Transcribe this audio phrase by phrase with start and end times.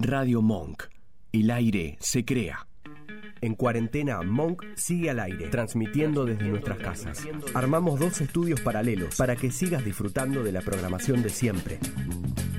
[0.00, 0.84] Radio Monk.
[1.32, 2.68] El aire se crea.
[3.40, 7.26] En cuarentena, Monk sigue al aire, transmitiendo desde nuestras casas.
[7.52, 11.80] Armamos dos estudios paralelos para que sigas disfrutando de la programación de siempre,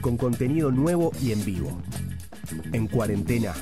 [0.02, 1.82] con contenido nuevo y en vivo.
[2.74, 3.54] En cuarentena,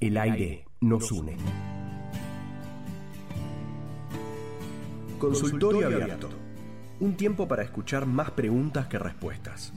[0.00, 1.36] el aire nos une.
[5.20, 6.30] Consultorio abierto.
[6.98, 9.72] Un tiempo para escuchar más preguntas que respuestas.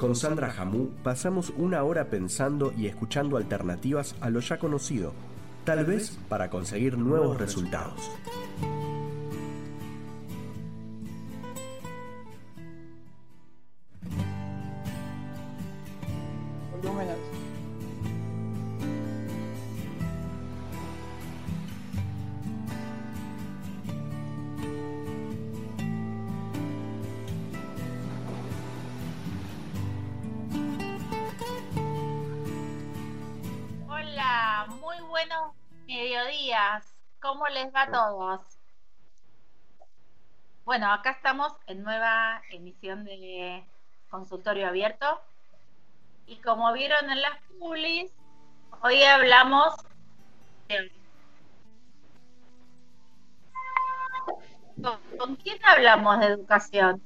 [0.00, 5.12] Con Sandra Jamú pasamos una hora pensando y escuchando alternativas a lo ya conocido,
[5.64, 8.10] tal vez para conseguir nuevos resultados.
[37.70, 38.40] ¿Cómo les va a todos?
[40.64, 43.64] Bueno, acá estamos en nueva emisión de
[44.08, 45.20] Consultorio Abierto.
[46.26, 48.10] Y como vieron en las pulis,
[48.82, 49.74] hoy hablamos
[50.68, 50.90] de...
[54.82, 57.02] ¿Con, con quién hablamos de educación?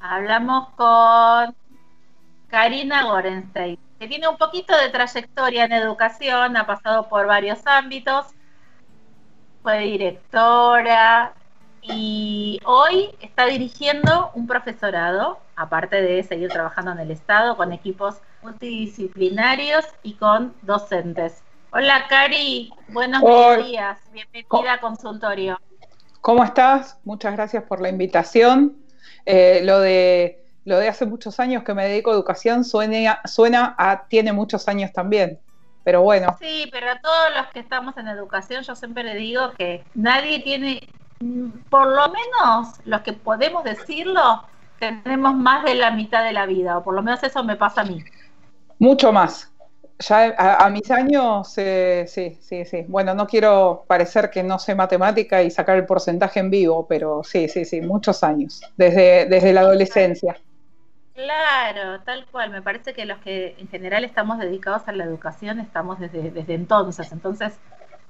[0.00, 1.54] Hablamos con
[2.48, 8.34] Karina Gorenstein, que tiene un poquito de trayectoria en educación, ha pasado por varios ámbitos,
[9.68, 11.34] fue directora
[11.82, 18.16] y hoy está dirigiendo un profesorado, aparte de seguir trabajando en el Estado con equipos
[18.42, 21.42] multidisciplinarios y con docentes.
[21.70, 23.62] Hola Cari, buenos Hola.
[23.62, 25.60] días, bienvenida a consultorio.
[26.22, 26.96] ¿Cómo estás?
[27.04, 28.74] Muchas gracias por la invitación.
[29.26, 33.74] Eh, lo, de, lo de hace muchos años que me dedico a educación suena, suena
[33.76, 35.38] a tiene muchos años también.
[35.88, 39.52] Pero bueno, Sí, pero a todos los que estamos en educación, yo siempre le digo
[39.54, 40.80] que nadie tiene,
[41.68, 44.44] por lo menos los que podemos decirlo,
[44.78, 47.80] tenemos más de la mitad de la vida, o por lo menos eso me pasa
[47.82, 48.04] a mí.
[48.78, 49.52] mucho más.
[50.00, 52.84] Ya a, a mis años, eh, sí, sí, sí.
[52.88, 57.22] Bueno, no quiero parecer que no sé matemática y sacar el porcentaje en vivo, pero
[57.24, 60.40] sí, sí, sí, muchos años, desde, desde la adolescencia.
[61.18, 62.50] Claro, tal cual.
[62.50, 67.10] Me parece que los que en general estamos dedicados a la educación estamos desde, entonces.
[67.10, 67.58] Entonces,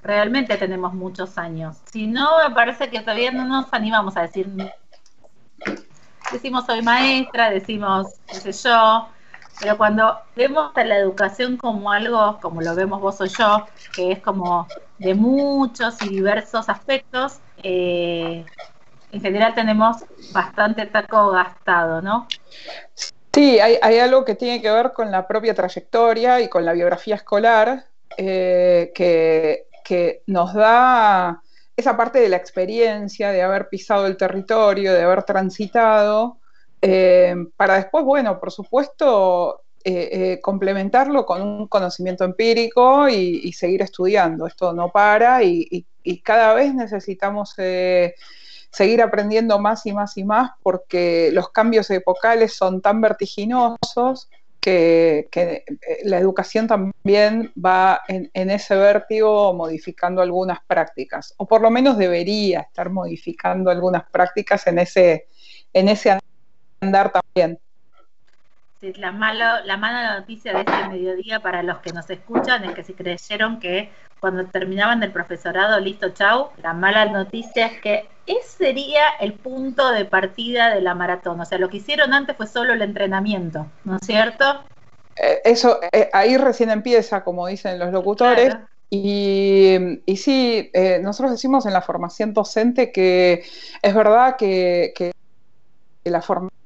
[0.03, 1.79] realmente tenemos muchos años.
[1.91, 4.47] Si no, me parece que todavía no nos animamos a decir.
[6.31, 9.09] Decimos soy maestra, decimos qué sé yo,
[9.59, 13.67] pero cuando vemos a la educación como algo, como lo vemos vos o yo,
[13.97, 14.69] que es como
[14.99, 18.45] de muchos y diversos aspectos, eh,
[19.13, 22.27] en general tenemos bastante taco gastado, ¿no?
[23.33, 27.15] Sí, hay, algo que tiene que ver con la propia trayectoria y con la biografía
[27.15, 27.85] escolar
[28.17, 31.41] eh, que, que nos da
[31.77, 36.39] esa parte de la experiencia, de haber pisado el territorio, de haber transitado,
[36.83, 44.47] eh, para después, bueno, por supuesto, eh, complementarlo con un conocimiento empírico y, seguir estudiando.
[44.47, 45.87] Esto no para y,
[46.25, 47.55] cada vez necesitamos
[48.71, 54.29] seguir aprendiendo más y más y más porque los cambios epocales son tan vertiginosos
[54.61, 55.65] que, que
[56.05, 61.97] la educación también va en, en, ese vértigo modificando algunas prácticas, o por lo menos
[61.97, 65.29] debería estar modificando algunas prácticas en ese,
[65.73, 66.19] en ese
[66.81, 67.59] andar también.
[68.81, 72.75] Sí, la, malo, la mala noticia de este mediodía para los que nos escuchan es
[72.77, 73.91] que si creyeron que
[74.21, 79.91] cuando terminaban el profesorado, listo, chau, la mala noticia es que ese sería el punto
[79.91, 81.41] de partida de la maratón.
[81.41, 84.45] O sea, lo que hicieron antes fue solo el entrenamiento, ¿no es cierto?
[85.17, 88.51] Eh, eso, eh, ahí recién empieza, como dicen los locutores.
[88.51, 88.69] Claro.
[88.91, 93.45] Y, y, sí, eh, nosotros decimos en la formación docente que
[93.83, 95.13] es verdad que, que
[96.05, 96.58] la formación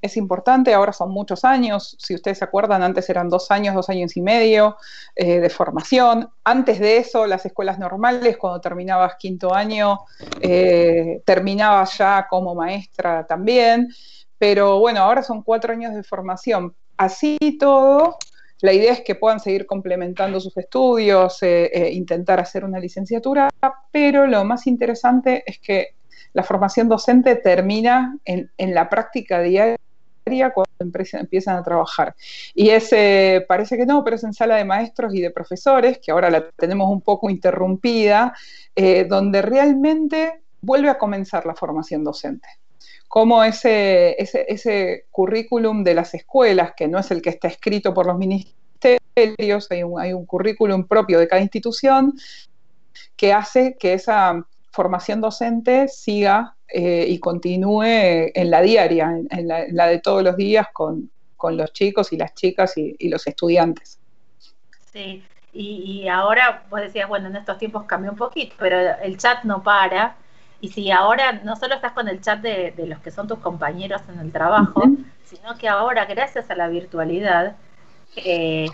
[0.00, 3.88] es importante, ahora son muchos años, si ustedes se acuerdan, antes eran dos años, dos
[3.88, 4.76] años y medio
[5.14, 10.00] eh, de formación, antes de eso las escuelas normales, cuando terminabas quinto año,
[10.40, 13.88] eh, terminabas ya como maestra también,
[14.38, 18.16] pero bueno, ahora son cuatro años de formación, así todo,
[18.62, 23.48] la idea es que puedan seguir complementando sus estudios, eh, eh, intentar hacer una licenciatura,
[23.90, 25.94] pero lo más interesante es que
[26.32, 29.78] la formación docente termina en, en la práctica diaria
[30.52, 32.14] cuando empiezan a trabajar.
[32.54, 36.12] Y ese parece que no, pero es en sala de maestros y de profesores, que
[36.12, 38.32] ahora la tenemos un poco interrumpida,
[38.76, 42.48] eh, donde realmente vuelve a comenzar la formación docente.
[43.08, 47.92] Como ese, ese, ese currículum de las escuelas, que no es el que está escrito
[47.92, 48.60] por los ministerios,
[49.16, 52.14] ministerios, hay un, hay un currículum propio de cada institución
[53.16, 59.86] que hace que esa formación docente siga eh, y continúe en la diaria, en, la,
[59.86, 61.10] de todos los días con,
[61.42, 63.98] los chicos y las chicas y, los estudiantes.
[64.92, 69.44] Sí, y, ahora vos decías, bueno, en estos tiempos cambió un poquito, pero el chat
[69.44, 70.16] no para.
[70.60, 74.02] Y si ahora no solo estás con el chat de, los que son tus compañeros
[74.12, 74.82] en el trabajo,
[75.24, 77.56] sino que ahora, gracias a la virtualidad,
[78.16, 78.66] eh,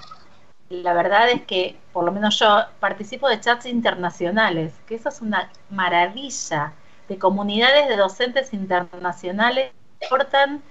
[0.68, 5.20] la verdad es que, por lo menos yo, participo de chats internacionales, que eso es
[5.20, 6.72] una maravilla,
[7.08, 9.70] de comunidades de docentes internacionales
[10.00, 10.62] que aportan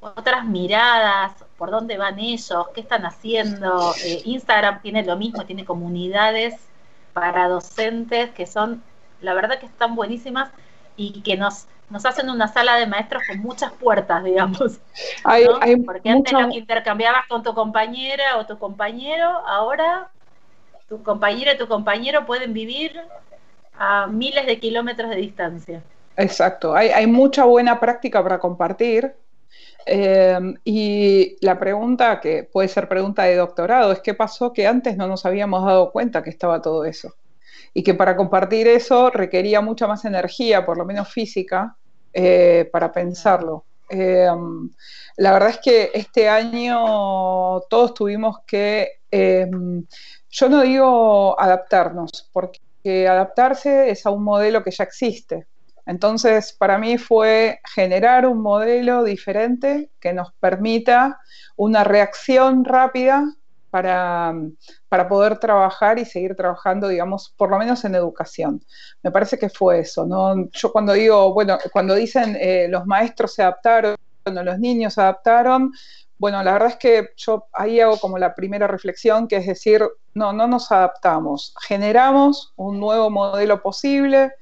[0.00, 3.94] otras miradas, por dónde van ellos, qué están haciendo.
[4.04, 6.54] Eh, Instagram tiene lo mismo, tiene comunidades
[7.12, 8.82] para docentes que son,
[9.20, 10.50] la verdad que están buenísimas
[10.96, 14.80] y que nos nos hacen una sala de maestros con muchas puertas, digamos.
[15.84, 20.08] Porque antes lo que intercambiabas con tu compañera o tu compañero, ahora
[20.88, 23.00] tu compañera y tu compañero pueden vivir
[23.76, 25.82] a miles de kilómetros de distancia.
[26.16, 29.14] Exacto, hay, mucha buena práctica para compartir.
[29.86, 34.96] Eh, y la pregunta, que puede ser pregunta de doctorado, es qué pasó que antes
[34.96, 37.14] no nos habíamos dado cuenta que estaba todo eso
[37.72, 41.76] y que para compartir eso requería mucha más energía, por lo menos física,
[42.12, 43.64] eh, para pensarlo.
[43.88, 44.28] Eh,
[45.16, 49.48] la verdad es que este año todos tuvimos que, eh,
[50.30, 55.46] yo no digo adaptarnos, porque adaptarse es a un modelo que ya existe.
[55.86, 61.18] Entonces, para mí fue generar un modelo diferente que nos permita
[61.56, 63.24] una reacción rápida
[63.70, 64.34] para,
[64.88, 68.64] para, poder trabajar y seguir trabajando, digamos, por lo menos en educación.
[69.02, 70.48] Me parece que fue eso, ¿no?
[70.50, 75.00] Yo cuando digo, bueno, cuando dicen eh, los maestros se adaptaron, o los niños se
[75.00, 75.72] adaptaron,
[76.20, 79.82] bueno, la verdad es que yo ahí hago como la primera reflexión, que es decir,
[80.12, 84.34] no, no nos adaptamos, generamos un nuevo modelo posible.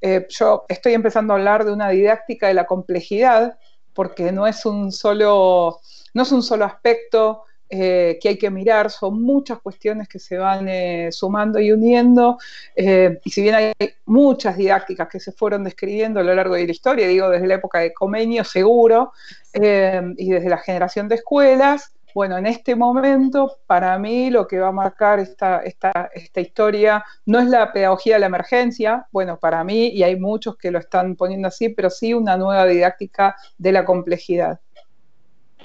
[0.00, 3.58] Eh, yo estoy empezando a hablar de una didáctica de la complejidad,
[3.92, 5.80] porque no es un solo,
[6.14, 10.38] no es un solo aspecto, eh, que hay que mirar, son muchas cuestiones que se
[10.38, 12.38] van eh, sumando y uniendo,
[12.74, 13.72] eh, y si bien hay
[14.04, 17.54] muchas didácticas que se fueron describiendo a lo largo de la historia, digo desde la
[17.54, 19.12] época de Comenio seguro,
[19.52, 24.68] y desde la generación de escuelas, bueno, en este momento, para mí lo que va
[24.68, 29.64] a marcar esta, esta, esta historia no es la pedagogía de la emergencia, bueno, para
[29.64, 33.72] mí, y hay muchos que lo están poniendo así, pero sí una nueva didáctica de
[33.72, 34.60] la complejidad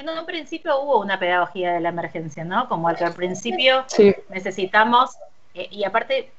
[0.02, 2.68] en un principio hubo una pedagogía de la emergencia, ¿no?
[2.68, 3.86] Como al que al principio
[4.30, 5.12] necesitamos,
[5.54, 6.32] eh, y aparte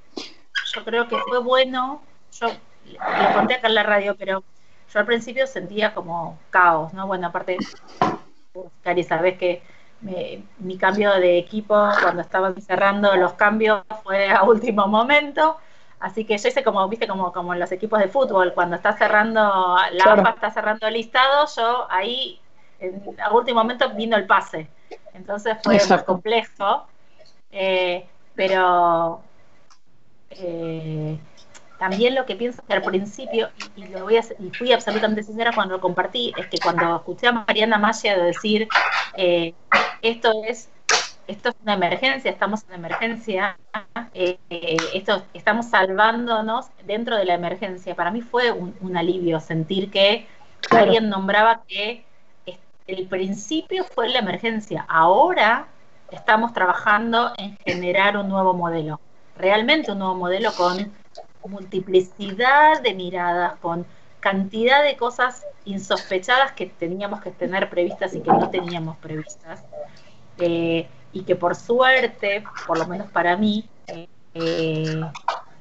[0.74, 2.02] yo creo que fue bueno,
[2.40, 4.42] yo lo conté acá en la radio, pero
[4.92, 7.06] yo al principio sentía como caos, ¿no?
[7.06, 7.56] Bueno, aparte,
[8.82, 9.62] Cari, sabes que
[10.58, 15.56] mi cambio de equipo cuando estaban cerrando los cambios fue a último momento.
[16.00, 18.96] Así que yo hice como, viste, como, como en los equipos de fútbol, cuando está
[18.96, 19.40] cerrando,
[19.92, 22.40] la AFA está cerrando el listado, yo ahí
[23.24, 24.68] a último momento vino el pase.
[25.14, 26.86] Entonces fue más complejo.
[27.50, 29.22] Eh, pero
[30.30, 31.18] eh,
[31.78, 35.52] también lo que pienso que al principio, y, lo voy a, y fui absolutamente sincera
[35.54, 38.68] cuando lo compartí, es que cuando escuché a Mariana Maya decir
[39.16, 39.54] eh,
[40.00, 40.70] esto es
[41.28, 43.56] esto es una emergencia, estamos en emergencia,
[44.12, 47.94] esto, estamos salvándonos dentro de la emergencia.
[47.94, 50.26] Para mí fue un, alivio sentir que
[50.70, 52.04] alguien nombraba que
[52.92, 54.84] el principio fue la emergencia.
[54.88, 55.66] Ahora
[56.10, 59.00] estamos trabajando en generar un nuevo modelo,
[59.36, 60.92] realmente un nuevo modelo con
[61.48, 63.86] multiplicidad de miradas, con
[64.20, 69.64] cantidad de cosas insospechadas que teníamos que tener previstas y que no teníamos previstas.
[70.38, 73.68] Eh, y que por suerte, por lo menos para mí,
[74.34, 75.00] eh,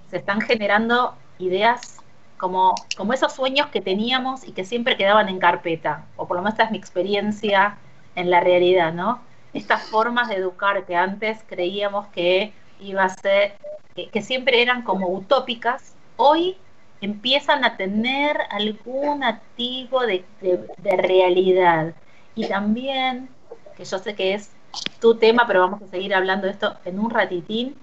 [0.10, 1.98] se están generando ideas
[2.42, 2.74] como,
[3.14, 6.64] esos sueños que teníamos y que siempre quedaban en carpeta, o por lo menos esta
[6.64, 7.78] es mi experiencia
[8.16, 9.22] en la realidad, ¿no?
[9.54, 13.54] Estas formas de educar que antes creíamos que iba a ser,
[13.96, 16.58] que, siempre eran como utópicas, hoy
[17.00, 21.94] empiezan a tener algún activo de, de, realidad.
[22.34, 23.30] Y también,
[23.78, 24.52] que yo sé que es
[25.00, 27.76] tu tema, pero vamos a seguir hablando de esto en un ratitín,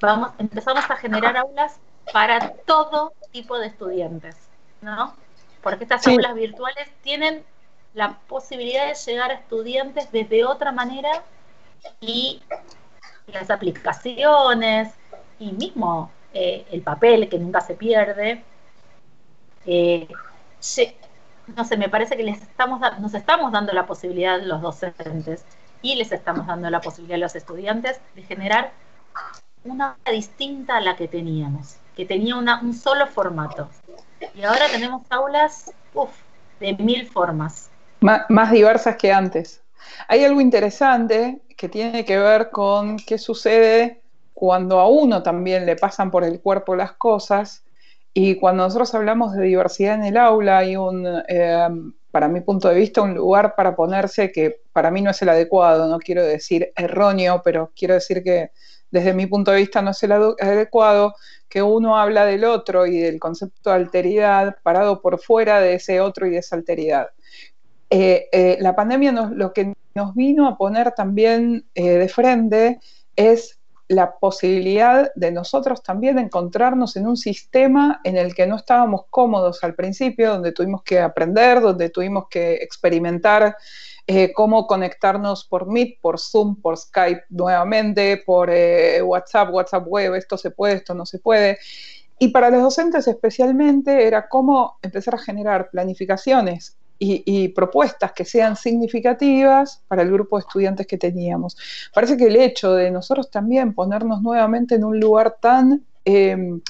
[0.00, 1.80] vamos, empezamos a generar aulas
[2.12, 4.36] para todo tipo de estudiantes,
[4.80, 5.14] ¿no?
[5.62, 7.44] Porque estas aulas virtuales tienen
[7.94, 11.22] la posibilidad de llegar a estudiantes desde otra manera
[12.00, 12.42] y
[13.28, 14.92] las aplicaciones
[15.38, 18.42] y mismo eh, el papel que nunca se pierde.
[19.66, 20.08] Eh,
[21.56, 25.44] no sé, me parece que les estamos nos estamos dando la posibilidad los docentes
[25.82, 28.72] y les estamos dando la posibilidad a los estudiantes de generar
[29.64, 33.68] una distinta a la que teníamos, que tenía un solo formato.
[34.34, 35.72] Y ahora tenemos aulas
[36.60, 37.70] de mil formas.
[38.00, 39.62] más diversas que antes.
[40.08, 45.76] Hay algo interesante que tiene que ver con qué sucede cuando a uno también le
[45.76, 47.64] pasan por el cuerpo las cosas
[48.12, 51.68] y cuando nosotros hablamos de diversidad en el aula hay un, eh,
[52.10, 55.28] para mi punto de vista, un lugar para ponerse que para mí no es el
[55.28, 58.50] adecuado, no quiero decir erróneo, pero quiero decir que
[58.94, 61.16] desde mi punto de vista no es el adecuado,
[61.48, 66.00] que uno habla del otro y del concepto de alteridad parado por fuera de ese
[66.00, 67.08] otro y de esa alteridad.
[67.90, 72.80] Eh, eh, la pandemia lo que nos vino a poner también de frente
[73.16, 73.58] es
[73.88, 79.62] la posibilidad de nosotros también encontrarnos en un sistema en el que no estábamos cómodos
[79.62, 83.56] al principio, donde tuvimos que aprender, donde tuvimos que experimentar
[84.06, 90.14] eh, cómo conectarnos por Meet, por Zoom, por Skype nuevamente, por eh, WhatsApp, WhatsApp Web,
[90.14, 91.58] esto se puede, esto no se puede.
[92.18, 98.56] Y para los docentes especialmente era cómo empezar a generar planificaciones y, propuestas que sean
[98.56, 101.56] significativas para el grupo de estudiantes que teníamos.
[101.92, 106.60] Parece que el hecho de nosotros también ponernos nuevamente en un lugar tan em,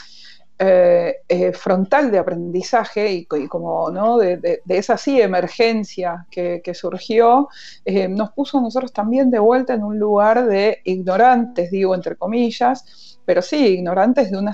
[0.56, 4.18] eh, eh, frontal de aprendizaje y, como ¿no?
[4.18, 7.48] de, esa sí emergencia que, surgió,
[7.84, 12.14] eh, nos puso a nosotros también de vuelta en un lugar de ignorantes, digo entre
[12.14, 14.52] comillas, pero sí, ignorantes de una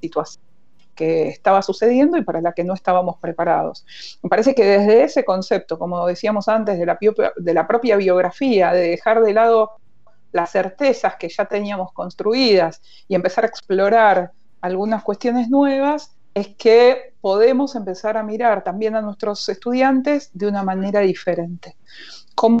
[0.00, 0.44] situación
[0.96, 3.86] que estaba sucediendo y para la que no estábamos preparados.
[4.24, 6.98] Me parece que desde ese concepto, como decíamos antes, de la,
[7.36, 9.72] de la propia biografía, de dejar de lado
[10.32, 14.32] las certezas que ya teníamos construidas y empezar a explorar
[14.66, 20.62] algunas cuestiones nuevas, es que podemos empezar a mirar también a nuestros estudiantes de una
[20.62, 21.76] manera diferente.
[22.34, 22.58] ¿Cómo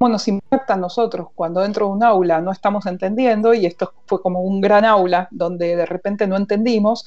[0.00, 4.20] nos impacta a nosotros cuando dentro de un aula no estamos entendiendo, y esto fue
[4.20, 7.06] como un gran aula donde de repente no entendimos,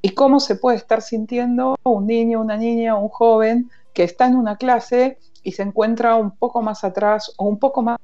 [0.00, 4.36] y cómo se puede estar sintiendo un niño, una niña, un joven que está en
[4.36, 7.98] una clase y se encuentra un poco más atrás o un poco más,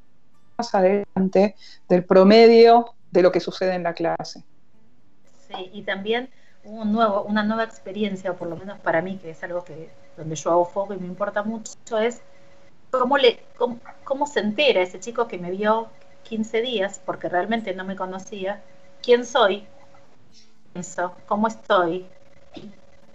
[0.73, 1.57] adelante
[1.89, 4.45] del promedio de lo que sucede en la clase.
[5.57, 6.31] Sí, y también
[6.65, 10.37] un nuevo, una nueva experiencia, por lo menos para mí, que es algo que donde
[10.37, 12.21] yo hago foco y me importa mucho, es
[12.91, 15.89] cómo, le, cómo, cómo se entera ese chico que me vio
[16.23, 18.63] 15 días, porque realmente no me conocía,
[19.03, 19.67] quién soy,
[21.27, 22.07] cómo estoy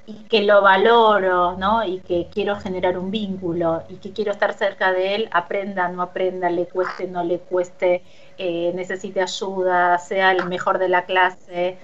[0.05, 1.83] y, que lo valoro, ¿no?
[1.85, 6.01] Y que quiero generar un vínculo y que quiero estar cerca de él, aprenda, no
[6.01, 8.03] aprenda, le cueste, no le cueste,
[8.37, 11.77] eh, necesite ayuda, sea el mejor de la clase.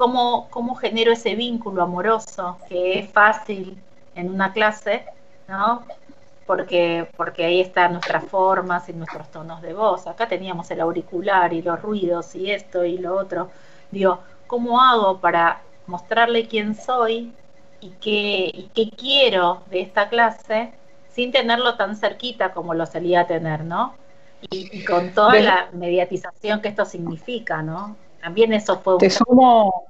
[0.00, 3.76] ¿Cómo, ¿Cómo genero ese vínculo amoroso que es fácil
[4.14, 5.04] en una clase,
[5.46, 5.84] ¿no?
[6.46, 10.06] porque, porque ahí están nuestras formas y nuestros tonos de voz.
[10.06, 13.50] Acá teníamos el auricular y los ruidos y esto y lo otro.
[13.90, 17.34] Digo, ¿cómo hago para mostrarle quién soy
[17.82, 20.72] y qué, qué quiero de esta clase
[21.12, 23.92] sin tenerlo tan cerquita como lo solía tener, ¿no?
[24.40, 27.96] Y, con toda la mediatización que esto significa, ¿no?
[28.22, 29.00] También eso fue un...
[29.00, 29.89] Te sumo,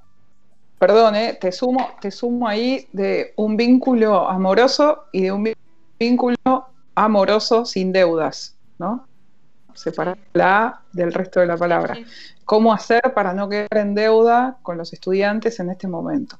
[0.81, 1.37] perdón, ¿eh?
[1.39, 5.53] te, sumo, te sumo ahí de un vínculo amoroso y de un
[5.99, 9.07] vínculo amoroso sin deudas, ¿no?
[9.75, 11.95] Separar la del resto de la palabra
[12.51, 16.37] cómo hacer para no quedar en deuda con los estudiantes en este momento.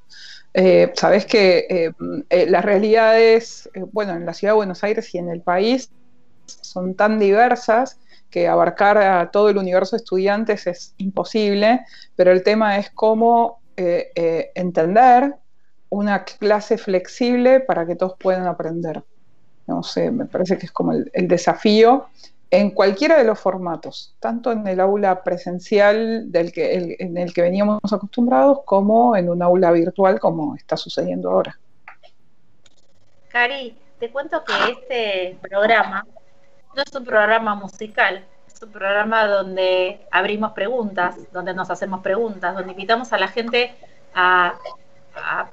[0.53, 1.93] Eh, Sabes que eh,
[2.29, 5.89] eh, las realidades, bueno, en la ciudad de Buenos Aires y en el país
[6.47, 7.97] son tan diversas
[8.29, 11.85] que abarcar a todo el universo de estudiantes es imposible,
[12.17, 13.60] pero el tema es cómo
[14.55, 15.35] entender
[15.89, 19.03] una clase flexible para que todos puedan aprender.
[19.67, 22.07] No sé, me parece que es como el desafío
[22.51, 27.41] en cualquiera de los formatos, tanto en el aula presencial del que, en el que
[27.41, 31.57] veníamos acostumbrados como en un aula virtual como está sucediendo ahora.
[33.29, 36.05] Cari, te cuento que este programa
[36.75, 38.25] no es un programa musical,
[38.61, 43.73] un programa donde abrimos preguntas, donde nos hacemos preguntas, donde invitamos a la gente
[44.13, 44.55] a,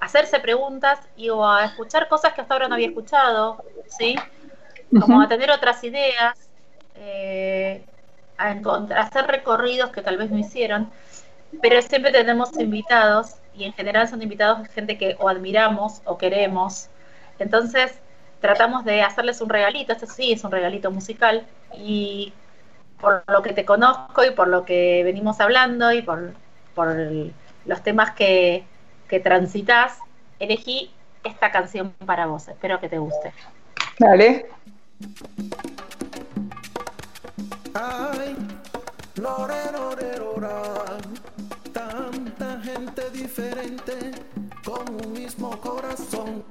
[0.00, 4.14] hacerse preguntas y o a escuchar cosas que hasta ahora no había escuchado, ¿sí?
[5.00, 6.48] Como a tener otras ideas
[6.94, 7.84] eh,
[8.36, 10.90] a, encontrar, hacer recorridos que tal vez no hicieron,
[11.60, 16.88] pero siempre tenemos invitados y en general son invitados gente que o admiramos o queremos.
[17.40, 17.98] Entonces
[18.40, 21.44] tratamos de hacerles un regalito, este sí es un regalito musical
[21.76, 22.32] y
[23.00, 26.32] por lo que te conozco y por lo que venimos hablando y por,
[26.74, 26.96] por
[27.64, 28.64] los temas que,
[29.08, 29.98] que transitas,
[30.38, 30.90] elegí
[31.24, 32.48] esta canción para vos.
[32.48, 33.32] Espero que te guste.
[33.98, 34.46] Dale.
[37.74, 38.36] Ay,
[39.16, 40.18] lore, lore,
[41.72, 44.12] Tanta gente diferente
[44.64, 46.44] con un mismo corazón.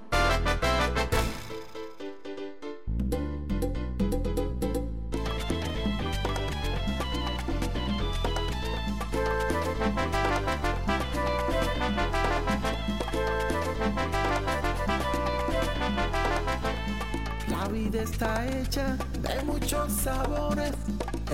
[17.67, 20.71] La vida está hecha de muchos sabores.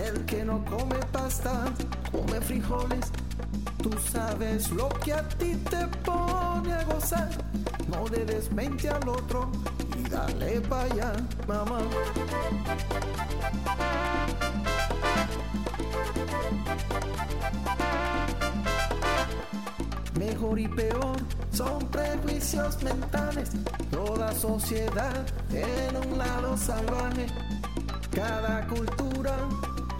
[0.03, 1.65] El que no come pasta,
[2.11, 3.11] come frijoles.
[3.77, 7.29] Tú sabes lo que a ti te pone a gozar.
[7.87, 9.51] No le desmente al otro
[9.95, 11.13] y dale para allá,
[11.47, 11.81] mamá.
[20.51, 21.15] Y peor
[21.51, 23.51] son prejuicios mentales.
[23.89, 27.27] Toda sociedad tiene un lado salvaje.
[28.13, 29.35] Cada cultura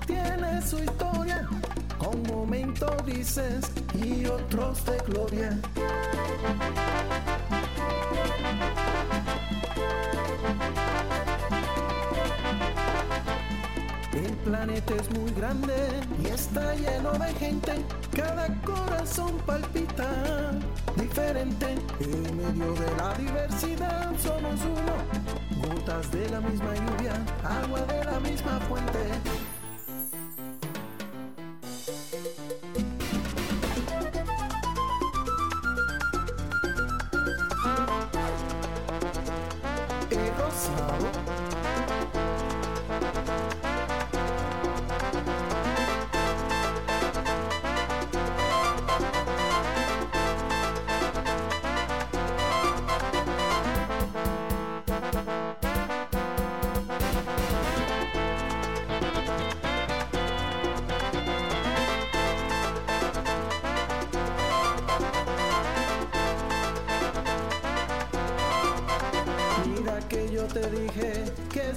[0.05, 1.47] tiene su historia.
[1.97, 5.59] Con momentos dices y otros de gloria.
[14.43, 15.73] Planeta es muy grande
[16.21, 17.73] y está lleno de gente.
[18.15, 20.51] Cada corazón palpita
[20.95, 21.75] diferente.
[21.99, 25.67] En medio de la diversidad somos uno.
[25.67, 28.99] Gotas de la misma lluvia, agua de la misma fuente.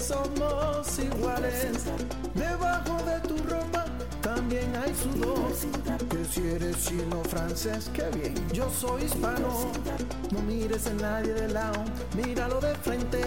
[0.06, 1.84] Somos iguales.
[2.34, 3.84] Debajo de tu ropa
[4.22, 5.50] también hay sudor.
[6.08, 8.34] Que si eres chino francés, qué bien.
[8.52, 9.72] Yo soy hispano.
[10.30, 13.20] No mires a nadie de lado, míralo de frente.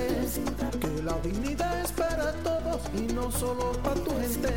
[0.80, 4.54] Que la dignidad es para todos y no solo para tu gente.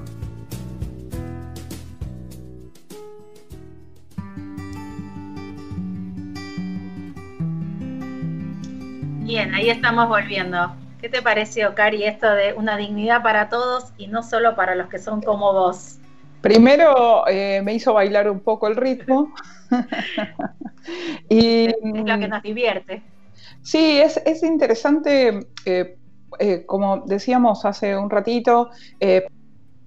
[9.26, 10.83] Bien, ahí estamos volviendo.
[11.04, 14.88] ¿Qué te pareció, Cari, esto de una dignidad para todos y no solo para los
[14.88, 15.98] que son como vos?
[16.40, 19.34] Primero eh, me hizo bailar un poco el ritmo.
[21.30, 23.04] y, es lo que nos divierte.
[23.62, 25.98] Sí, es, es interesante, eh,
[26.40, 28.70] eh, como decíamos hace un ratito,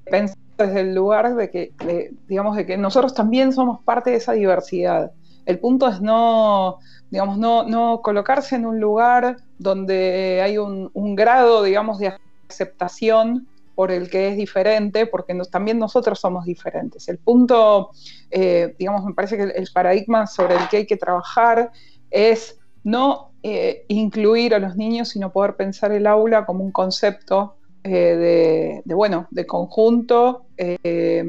[0.04, 4.16] pensar desde el lugar de que, de, digamos, de que nosotros también somos parte de
[4.16, 5.12] esa diversidad.
[5.46, 6.76] El punto es no,
[7.08, 12.14] digamos, no, no colocarse en un lugar donde hay un, grado, digamos, de
[12.48, 17.08] aceptación por el que es diferente, porque también nosotros somos diferentes.
[17.08, 17.90] El punto,
[18.30, 21.70] eh, digamos, me parece que el, paradigma sobre el que hay que trabajar
[22.10, 27.56] es no eh, incluir a los niños, sino poder pensar el aula como un concepto
[27.84, 31.24] eh, de, bueno, de conjunto, eh,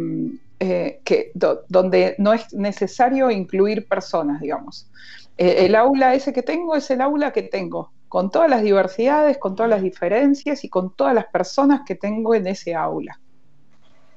[1.03, 4.89] que, do, donde no es necesario incluir personas, digamos.
[5.37, 9.55] el aula ese que tengo es el aula que tengo, con todas las diversidades, con
[9.55, 13.19] todas las diferencias y con todas las personas que tengo en ese aula.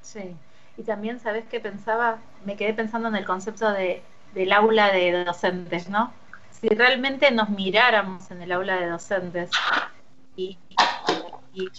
[0.00, 0.36] Sí,
[0.76, 2.18] y también, ¿sabes qué pensaba?
[2.44, 4.02] Me quedé pensando en el concepto de,
[4.34, 6.12] del aula de docentes, ¿no?
[6.52, 9.50] Si realmente nos miráramos en el aula de docentes
[10.36, 10.58] y,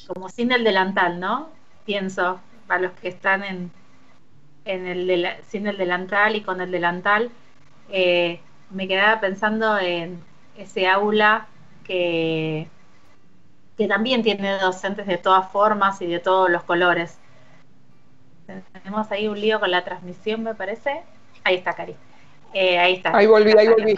[0.07, 1.49] como sin el delantal, ¿no?
[1.85, 3.71] Pienso, para los que están en,
[4.65, 7.31] en el sin el delantal y con el delantal,
[7.89, 10.19] eh, me quedaba pensando en
[10.57, 11.47] ese aula
[11.85, 12.67] que,
[13.77, 17.17] que también tiene docentes de todas formas y de todos los colores.
[18.73, 21.03] Tenemos ahí un lío con la transmisión, me parece.
[21.43, 21.95] Ahí está, Cari.
[22.53, 23.15] Eh, ahí está.
[23.15, 23.97] Ahí volví, ahí volví.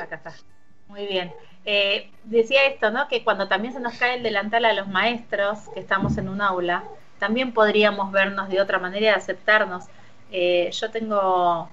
[0.88, 1.34] Muy bien.
[1.66, 3.08] Eh, decía esto, ¿no?
[3.08, 6.42] Que cuando también se nos cae el delantal a los maestros, que estamos en un
[6.42, 6.84] aula,
[7.20, 9.86] también podríamos vernos de otra manera y aceptarnos.
[10.32, 11.70] Eh, yo tengo,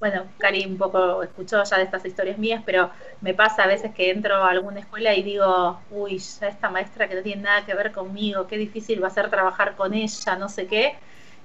[0.00, 3.94] bueno, Cari un poco escuchó ya de estas historias mías, pero me pasa a veces
[3.94, 7.66] que entro a alguna escuela y digo, uy, ya esta maestra que no tiene nada
[7.66, 10.94] que ver conmigo, qué difícil va a ser trabajar con ella, no sé qué,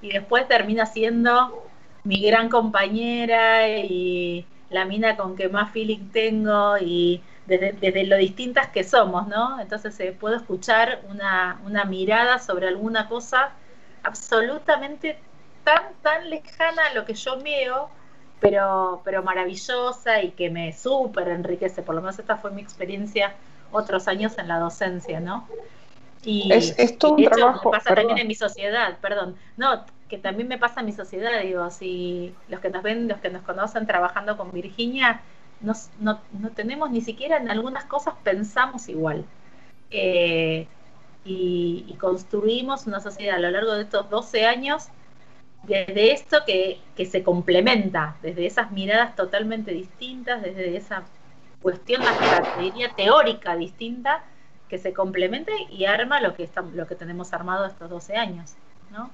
[0.02, 1.68] y después termina siendo
[2.06, 8.70] mi gran compañera y la mina con que más feeling tengo y desde, lo distintas
[8.70, 9.60] que somos, ¿no?
[9.60, 13.52] Entonces eh, puedo escuchar una, una, mirada sobre alguna cosa
[14.04, 15.20] absolutamente
[15.63, 17.89] tan, tan lejana a lo que yo veo,
[18.45, 21.81] pero, pero maravillosa y que me súper enriquece.
[21.81, 23.34] Por lo menos esta fue mi experiencia
[23.71, 25.47] otros años en la docencia, ¿no?
[26.23, 27.71] Y, es, todo un trabajo.
[27.71, 29.36] pasa también en mi sociedad, perdón.
[29.58, 33.19] No, que también me pasa en mi sociedad, digo, si los que nos ven, los
[33.19, 35.21] que nos conocen trabajando con Virginia,
[35.62, 36.19] no,
[36.55, 39.25] tenemos ni siquiera en algunas cosas pensamos igual.
[39.91, 40.67] Eh,
[41.23, 44.89] y, construimos una sociedad a lo largo de estos 12 años
[45.67, 51.04] desde esto que, se complementa, desde esas miradas totalmente distintas, desde esa
[51.62, 54.23] cuestión, hasta diría teórica distinta,
[54.69, 58.54] que se complementa y arma lo que, está, lo que tenemos armado estos 12 años.
[58.91, 59.10] ¿no?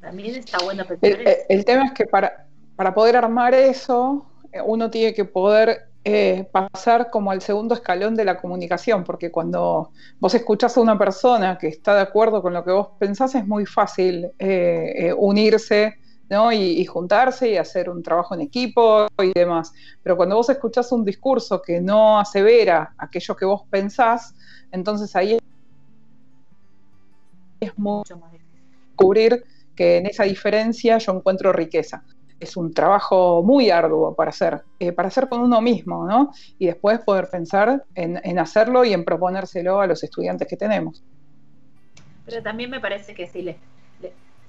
[0.00, 4.26] También está bueno pensar el, el tema es que para, para poder armar eso,
[4.64, 9.90] uno tiene que poder eh, pasar como al segundo escalón de la comunicación, porque cuando
[10.20, 13.44] vos escuchás a una persona que está de acuerdo con lo que vos pensás, es
[13.44, 15.96] muy fácil eh, eh, unirse
[16.28, 16.52] ¿no?
[16.52, 19.72] Y, juntarse y hacer un trabajo en equipo y demás.
[20.00, 24.32] Pero cuando vos escuchás un discurso que no asevera aquello que vos pensás,
[24.70, 25.38] entonces ahí
[27.58, 32.04] es mucho más difícil descubrir que en esa diferencia yo encuentro riqueza
[32.38, 36.32] es un trabajo muy arduo para hacer, eh, para hacer con uno mismo, ¿no?
[36.58, 41.02] Y después poder pensar en, hacerlo y en proponérselo a los estudiantes que tenemos.
[42.24, 43.58] Pero también me parece que si le,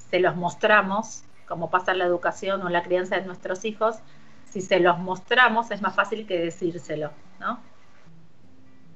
[0.09, 3.97] se los mostramos, como pasa en la educación o en la crianza de nuestros hijos,
[4.49, 7.59] si se los mostramos es más fácil que decírselo, ¿no?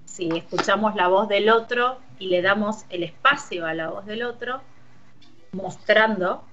[0.06, 4.24] Si escuchamos la voz del otro y le damos el espacio a la voz del
[4.24, 4.62] otro,
[5.54, 6.44] mostrando,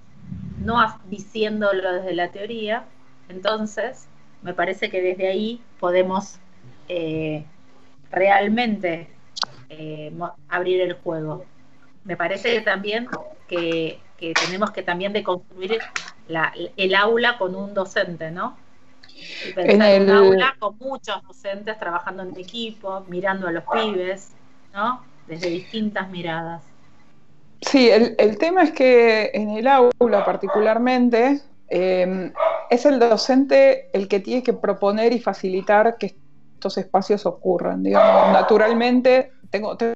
[0.59, 2.85] no diciéndolo desde la teoría,
[3.29, 4.09] entonces
[4.43, 6.39] me parece que desde ahí podemos
[6.89, 7.45] eh,
[8.11, 9.09] realmente
[9.69, 10.13] eh,
[10.49, 11.45] abrir el juego.
[12.05, 13.09] Me parece también
[13.47, 15.79] que, tenemos que también deconstruir
[16.27, 18.57] la, el aula con un docente, ¿no?
[19.55, 24.33] pensar en, un aula con muchos docentes trabajando en equipo, mirando a los pibes,
[24.73, 25.03] ¿no?
[25.27, 26.63] Desde distintas miradas.
[27.61, 32.33] Sí, el, tema es que en el aula particularmente em,
[32.71, 36.17] es el docente el que tiene que proponer y facilitar que
[36.55, 37.83] estos espacios ocurran.
[37.83, 39.95] Digamos, naturalmente, tengo, tengo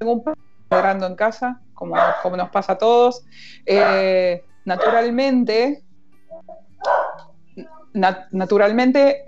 [0.00, 3.24] un perro en casa, como, como nos pasa a todos.
[3.66, 5.82] Eh, naturalmente,
[7.92, 9.24] naturalmente,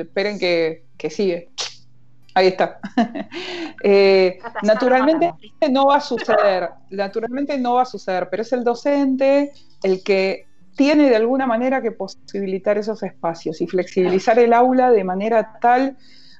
[0.00, 1.50] esperen que, que sigue.
[2.36, 2.78] Ahí está.
[3.82, 5.34] Eh, naturalmente
[5.70, 10.46] no va a suceder, naturalmente no va a suceder, pero es el docente el que
[10.74, 15.98] tiene de alguna manera que posibilitar esos espacios y flexibilizar el aula de manera tal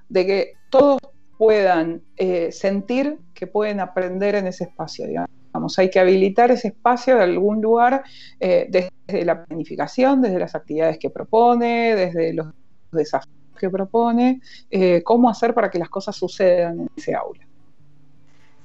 [0.09, 0.99] de que todos
[1.37, 5.79] puedan eh, sentir que pueden aprender en ese espacio, digamos.
[5.79, 8.03] Hay que habilitar ese espacio de algún lugar
[8.41, 12.49] eh, desde la planificación, desde las actividades que propone, desde los
[12.93, 14.41] desafíos que propone,
[14.71, 17.45] eh, cómo hacer para que las cosas sucedan en ese aula.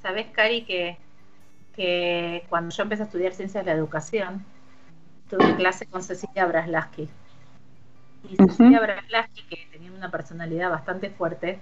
[0.02, 0.98] Sabes, Cari, que,
[1.74, 4.44] que cuando yo empecé a estudiar ciencias de la educación,
[5.28, 7.08] tuve clase con Cecilia Braslaski.
[8.28, 11.60] Y Cecilia Braslaski, que tenía una personalidad bastante fuerte,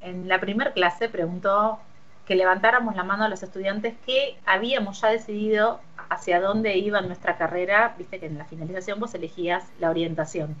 [0.00, 1.78] en la primera clase preguntó
[2.26, 7.36] que levantáramos la mano a los estudiantes que habíamos ya decidido hacia dónde iba nuestra
[7.36, 10.56] carrera, viste que en la finalización vos elegías la orientación.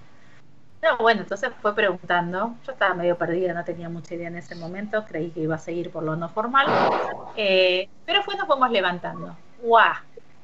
[0.82, 2.56] No, bueno, entonces fue preguntando.
[2.66, 5.04] Yo estaba medio perdida, no tenía mucha idea en ese momento.
[5.06, 6.66] Creí que iba a seguir por lo no formal.
[7.36, 9.36] Eh, pero fue nos fuimos levantando.
[9.62, 9.94] ¡Guau!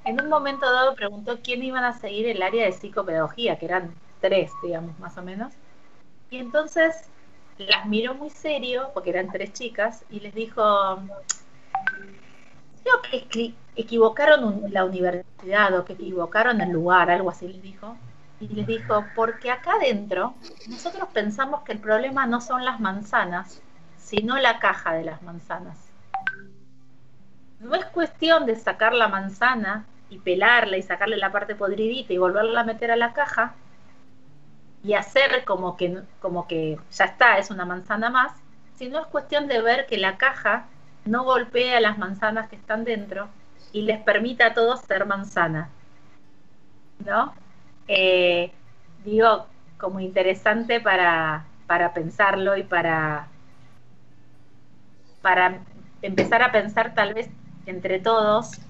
[0.05, 3.93] En un momento dado preguntó quién iban a seguir el área de psicopedagogía, que eran
[4.21, 5.53] tres, digamos, más o menos.
[6.31, 7.11] Y entonces
[7.59, 10.63] las miró muy serio, porque eran tres chicas, y les dijo:
[12.85, 17.97] Creo que equivocaron la universidad o que equivocaron el lugar, algo así les dijo
[18.41, 20.35] y les dijo, porque acá adentro
[20.69, 23.61] nosotros pensamos que el problema no son las manzanas,
[23.97, 25.89] sino la caja de las manzanas.
[27.61, 32.19] No es cuestión de sacar la manzana y pelarla y sacarle la parte podridita y
[32.19, 33.55] volverla a meter a la caja
[34.85, 38.33] y hacer como que, como que ya está, es una manzana más,
[38.77, 40.67] sino es cuestión de ver que la caja
[41.05, 43.29] no golpea las manzanas que están dentro
[43.73, 45.69] y les permita a todos ser manzana.
[47.05, 47.35] ¿No?
[47.89, 48.53] Eh,
[49.05, 49.47] digo,
[49.79, 53.29] como interesante para, para pensarlo y para,
[55.23, 55.61] para
[56.03, 57.29] empezar a pensar tal vez
[57.67, 58.61] entre todos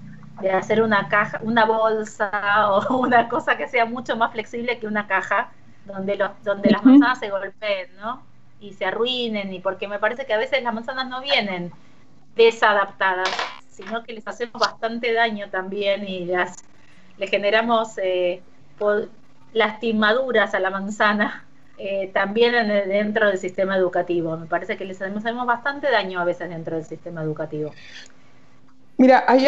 [0.40, 4.86] de hacer una caja, una bolsa o una cosa que sea mucho más flexible que
[4.86, 5.50] una caja
[5.84, 8.22] donde los, donde las manzanas se golpeen, ¿no?
[8.60, 11.72] Y se arruinen, y porque me parece que a veces las manzanas no vienen
[12.36, 13.30] desadaptadas,
[13.70, 16.56] sino que les hacemos bastante daño también y las
[17.16, 18.42] le generamos eh,
[19.52, 21.44] lastimaduras a la manzana
[21.78, 22.52] eh, también
[22.88, 24.36] dentro del sistema educativo.
[24.36, 27.70] Me parece que les hacemos bastante daño a veces dentro del sistema educativo.
[28.96, 29.46] Mira, hay,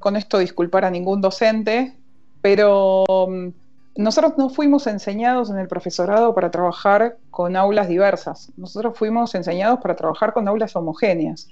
[0.00, 1.94] con esto disculpar a ningún docente,
[2.42, 3.48] pero mm,
[3.96, 9.78] nosotros no fuimos enseñados en el profesorado para trabajar con aulas diversas, nosotros fuimos enseñados
[9.80, 11.48] para trabajar con aulas homogéneas.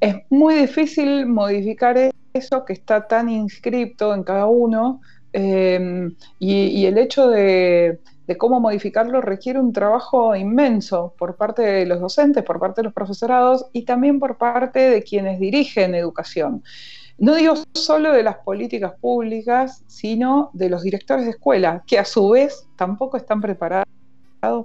[0.00, 1.96] Es muy difícil modificar
[2.32, 5.00] eso que está tan inscripto en cada uno
[5.32, 11.86] em, y, el hecho de, de, cómo modificarlo requiere un trabajo inmenso por parte de
[11.86, 16.62] los docentes, por parte de los profesorados y también por parte de quienes dirigen educación.
[17.16, 22.04] No digo solo de las políticas públicas, sino de los directores de escuela, que a
[22.04, 23.86] su vez tampoco están preparados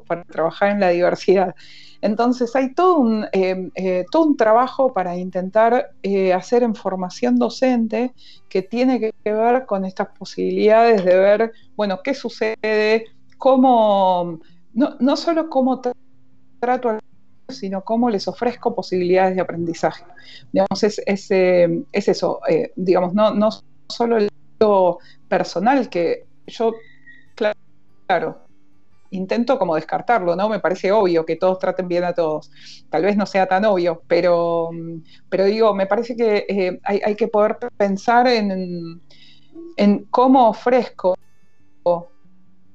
[0.08, 1.56] para trabajar en la diversidad.
[2.02, 7.38] Entonces hay todo un, eh, eh, todo un trabajo para intentar eh, hacer en formación
[7.38, 8.14] docente
[8.48, 13.06] que tiene que ver con estas posibilidades de ver, bueno, qué sucede,
[13.38, 14.40] cómo,
[14.74, 15.82] no, no solo cómo
[16.60, 17.00] trato al
[17.50, 20.04] sino cómo les ofrezco posibilidades de aprendizaje.
[20.52, 23.50] Digamos, es, es, eh, eso, eh, digamos, no, no
[23.88, 24.30] solo el
[25.28, 26.74] personal, que yo,
[27.36, 28.40] claro,
[29.12, 30.50] intento como descartarlo, ¿no?
[30.50, 32.52] Me parece obvio que todos traten bien a todos.
[32.90, 34.70] Tal vez no sea tan obvio, pero,
[35.30, 39.02] pero digo, me parece que eh, hay, que poder pensar en,
[39.78, 41.16] en cómo ofrezco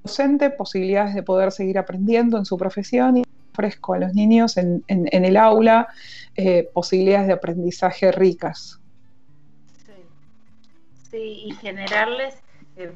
[0.05, 4.85] docente posibilidades de poder seguir aprendiendo en su profesión y ofrezco a los niños en,
[4.89, 5.89] el aula
[6.37, 8.81] eh, posibilidades de aprendizaje ricas.
[11.11, 12.35] Sí, y generarles,
[12.77, 12.93] eh,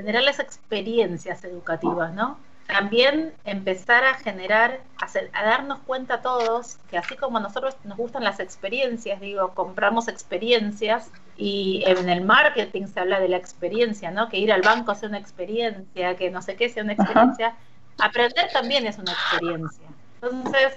[0.00, 2.38] generarles experiencias educativas, ¿no?
[2.66, 8.22] También empezar a generar, a, darnos cuenta todos que así como a nosotros nos gustan
[8.22, 14.28] las experiencias, digo, compramos experiencias y en el marketing se habla de la experiencia, ¿no?
[14.28, 17.56] Que ir al banco sea una experiencia, que no sé qué sea una experiencia
[18.00, 19.86] aprender también es una experiencia.
[20.22, 20.76] Entonces,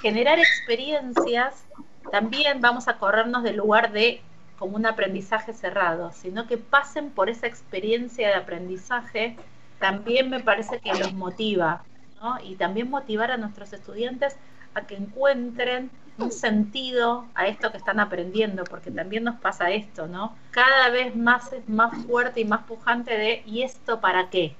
[0.00, 1.64] generar experiencias
[2.10, 4.22] también vamos a corrernos del lugar de
[4.60, 9.38] como un aprendizaje cerrado, sino que pasen por esa experiencia de aprendizaje,
[9.78, 11.82] también me parece que los motiva,
[12.20, 12.38] ¿no?
[12.44, 14.36] Y también motivar a nuestros estudiantes
[14.74, 20.06] a que encuentren un sentido a esto que están aprendiendo, porque también nos pasa esto,
[20.06, 20.36] ¿no?
[20.50, 24.58] Cada vez más es más fuerte y más pujante de ¿y esto para qué?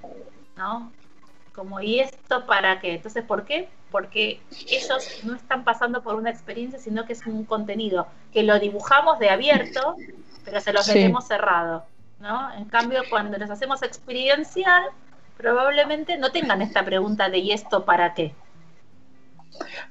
[0.57, 0.95] ¿No?
[1.53, 2.95] Como, ¿y esto para qué?
[2.95, 3.69] Entonces, ¿por qué?
[3.91, 8.59] Porque ellos no están pasando por una experiencia, sino que es un contenido que lo
[8.59, 9.97] dibujamos de abierto,
[10.45, 11.85] pero se lo metemos cerrado,
[12.21, 12.55] ¿no?
[12.55, 14.85] En cambio, cuando les hacemos experiencial,
[15.37, 18.35] probablemente no tengan esta pregunta de ¿y esto para qué?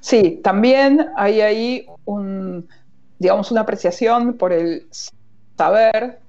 [0.00, 2.68] Sí, también hay ahí un,
[3.18, 4.88] digamos, una apreciación por el
[5.56, 6.20] saber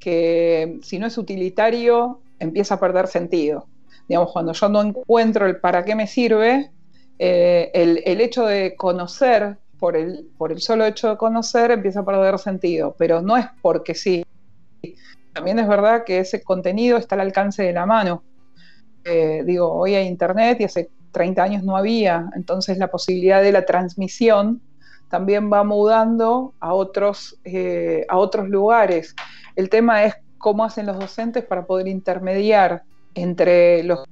[0.00, 3.66] que si no es utilitario, empieza a perder sentido
[4.08, 6.70] digamos, cuando yo no encuentro el para qué me sirve,
[7.18, 12.04] eh, el, hecho de conocer, por el, por el solo hecho de conocer, empieza a
[12.04, 14.24] perder sentido, pero no es porque sí.
[15.32, 18.22] También es verdad que ese contenido está al alcance de la mano.
[19.04, 23.52] Eh, digo, hoy hay internet y hace 30 años no había, entonces la posibilidad de
[23.52, 24.60] la transmisión
[25.08, 29.14] también va mudando a otros, eh, a otros lugares.
[29.56, 32.82] El tema es cómo hacen los docentes para poder intermediar
[33.14, 34.04] entre los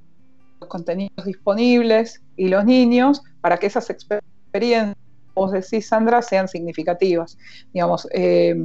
[0.67, 4.95] contenidos disponibles y los niños para que esas experiencias,
[5.33, 7.37] vos decís, Sandra, sean significativas.
[7.73, 8.55] Digamos, eh,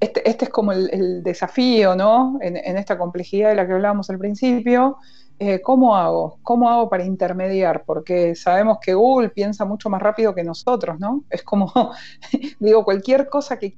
[0.00, 2.38] este, este, es como el, desafío, ¿no?
[2.40, 4.96] En, esta complejidad de la que hablábamos al principio.
[5.40, 6.38] Eh, ¿Cómo hago?
[6.42, 7.84] ¿Cómo hago para intermediar?
[7.84, 11.24] Porque sabemos que Google piensa mucho más rápido que nosotros, ¿no?
[11.30, 11.72] Es como,
[12.60, 13.76] digo, cualquier cosa que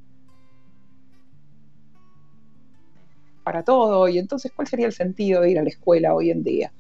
[3.50, 6.44] para todo, y entonces, ¿cuál sería el sentido de ir a la escuela hoy en
[6.44, 6.72] día?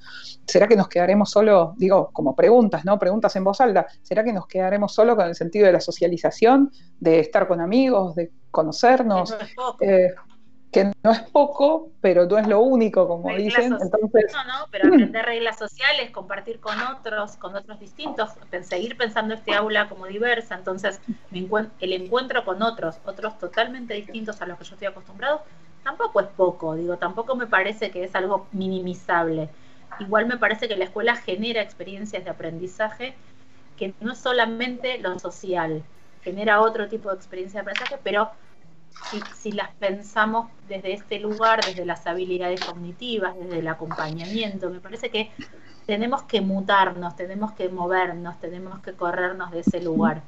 [0.46, 2.96] ¿Será que nos quedaremos solo, digo, como preguntas, ¿no?
[2.96, 6.70] Preguntas en voz alta, ¿será que nos quedaremos solo con el sentido de la socialización,
[7.00, 9.34] de estar con amigos, de conocernos?
[10.72, 13.76] que no es poco, pero no es lo único, como dicen.
[13.80, 14.32] Entonces...
[14.32, 18.30] No, no, pero aprender reglas sociales, compartir con otros, con otros distintos,
[18.62, 20.54] seguir pensando este aula como diversa.
[20.54, 21.00] Entonces,
[21.32, 25.42] el encuentro con otros, otros totalmente distintos a los que yo estoy acostumbrado,
[25.82, 29.48] tampoco es poco, digo, tampoco me parece que es algo minimizable.
[29.98, 33.14] Igual me parece que la escuela genera experiencias de aprendizaje
[33.76, 35.82] que no es solamente lo social,
[36.22, 38.30] genera otro tipo de experiencia de aprendizaje, pero
[39.34, 45.10] si, las pensamos desde este lugar, desde las habilidades cognitivas, desde el acompañamiento, me parece
[45.10, 45.30] que
[45.86, 50.22] tenemos que mutarnos, tenemos que movernos, tenemos que corrernos de ese lugar.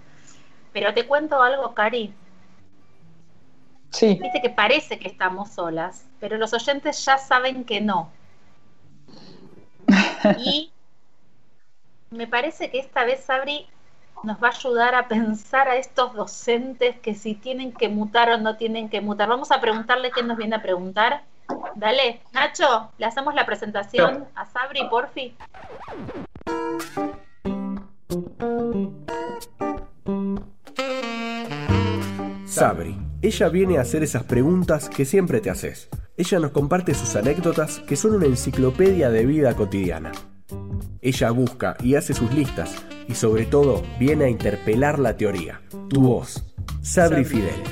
[0.72, 2.14] Pero te cuento algo, Cari.
[3.92, 4.18] Sí.
[4.20, 8.10] Viste que parece que estamos solas, pero los oyentes ya saben que no.
[10.38, 10.70] Y
[12.10, 13.66] me parece que esta vez, Sabri,
[14.22, 18.38] nos va a ayudar a pensar a estos docentes que si tienen que mutar o
[18.38, 19.28] no tienen que mutar.
[19.28, 21.22] Vamos a preguntarle qué nos viene a preguntar.
[21.74, 25.36] Dale, Nacho, le hacemos la presentación a Sabri, porfi.
[32.46, 35.88] Sabri, ella viene a hacer esas preguntas que siempre te haces.
[36.16, 40.10] Ella nos comparte sus anécdotas que son una enciclopedia de vida cotidiana.
[41.00, 42.74] Ella busca y hace sus listas
[43.06, 45.62] y sobre todo viene a interpelar la teoría.
[45.88, 47.62] Tu voz, Sabri Fidel.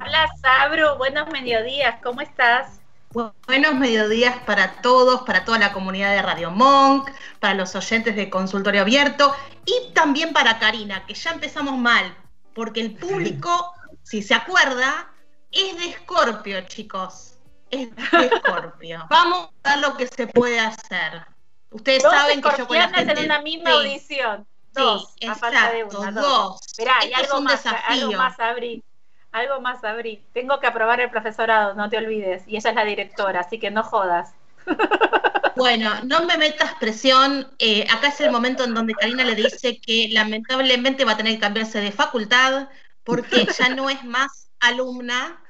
[0.00, 2.79] Hola Sabro, buenos mediodías, ¿cómo estás?
[3.12, 8.30] Buenos mediodías para todos, para toda la comunidad de Radio Monk, para los oyentes de
[8.30, 9.34] Consultorio Abierto
[9.66, 12.16] y también para Karina, que ya empezamos mal,
[12.54, 13.72] porque el público,
[14.04, 15.10] si se acuerda,
[15.50, 17.34] es de Escorpio, chicos.
[17.68, 19.04] Es de Escorpio.
[19.10, 21.26] Vamos a ver lo que se puede hacer.
[21.70, 23.12] Ustedes saben que yo con la gente...
[23.12, 24.46] en una misma audición.
[24.72, 26.60] Dos, sí, exacto, de dos.
[26.64, 28.84] Esperá, hay algo, más, algo más, Abri.
[29.32, 30.22] Algo más, Abri.
[30.32, 32.46] Tengo que aprobar el profesorado, no te olvides.
[32.48, 34.34] Y ella es la directora, así que no jodas.
[35.56, 37.46] Bueno, no me metas presión.
[37.58, 41.34] Eh, acá es el momento en donde Karina le dice que lamentablemente va a tener
[41.34, 42.68] que cambiarse de facultad
[43.04, 45.42] porque ya no es más alumna.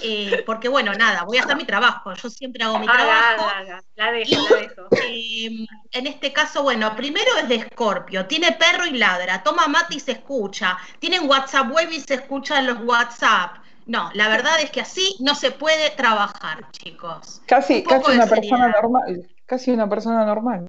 [0.00, 3.46] Eh, porque bueno, nada, voy a hacer mi trabajo, yo siempre hago mi trabajo.
[3.94, 4.88] La dejo, la dejo.
[5.06, 9.96] Em, en este caso, bueno, primero es de Escorpio, tiene perro y ladra, toma mate
[9.96, 14.70] y se escucha, tienen WhatsApp web y se escuchan los WhatsApp, no, la verdad es
[14.70, 17.42] que así no se puede trabajar, chicos.
[17.46, 19.28] Casi, casi una persona normal.
[19.46, 20.68] Casi una persona normal.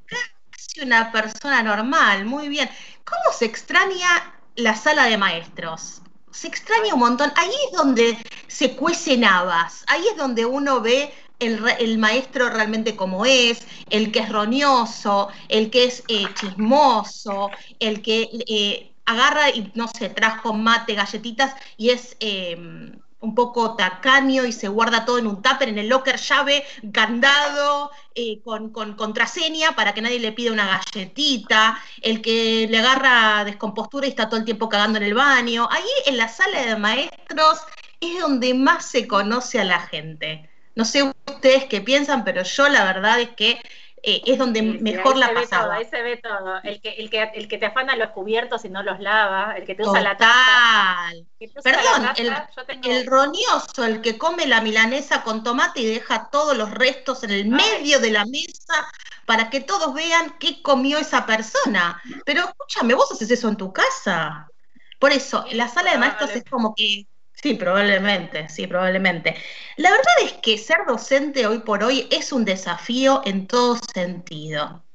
[0.49, 2.69] Casi una persona normal, muy bien.
[3.05, 6.01] ¿Cómo se extraña la sala de maestros?
[6.33, 7.31] Se extraña un montón.
[7.35, 8.17] Ahí es donde
[8.47, 9.83] se cuecen habas.
[9.87, 15.69] Ahí es donde uno ve el, maestro realmente como es, el que es roñoso, el
[15.69, 21.89] que es eh, chismoso, el que eh, agarra y no sé, trajo mate, galletitas y
[21.89, 22.57] es eh,
[23.23, 27.89] un poco tacaño y se guarda todo en un tupper, en el locker llave, candado,
[28.15, 34.05] eh, con, contraseña para que nadie le pida una galletita, el que le agarra descompostura
[34.05, 35.69] y está todo el tiempo cagando en el baño.
[35.71, 37.61] Ahí en la sala de maestros
[38.01, 40.49] es donde más se conoce a la gente.
[40.75, 43.61] No sé ustedes qué piensan, pero yo la verdad es que
[44.05, 45.75] eh, es donde mejor la pasaba.
[45.75, 46.59] ahí se ve todo.
[46.63, 49.65] El que, el, que, el que te afana los cubiertos y no los lava, el
[49.65, 51.13] que te usa la taza.
[51.63, 52.09] Perdón,
[52.83, 57.31] el, roñoso, el que come la milanesa con tomate y deja todos los restos en
[57.31, 58.85] el medio de la mesa
[59.25, 62.01] para que todos vean qué comió esa persona.
[62.25, 64.49] Pero escúchame, vos haces eso en tu casa.
[64.99, 67.07] Por eso, la sala de maestros es como que
[67.43, 69.35] Sí, probablemente, sí, probablemente.
[69.75, 74.85] La verdad es que ser docente hoy por hoy es un desafío en todo sentido.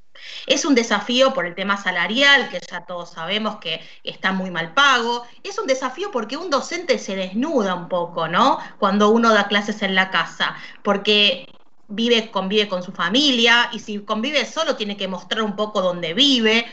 [0.46, 4.74] Es un desafío por el tema salarial, que ya todos sabemos que está muy mal
[4.74, 5.26] pago.
[5.42, 8.58] Es un desafío porque un docente se desnuda un poco, ¿no?
[8.78, 11.46] Cuando uno da clases en la casa, porque
[11.88, 16.14] vive, convive con su familia y si convive solo tiene que mostrar un poco dónde
[16.14, 16.66] vive.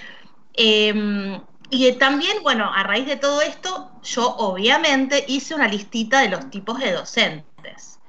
[0.53, 6.29] Em, y también, bueno, a raíz de todo esto, yo obviamente hice una listita de
[6.29, 7.99] los tipos de docentes,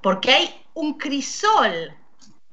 [0.00, 1.94] porque hay un crisol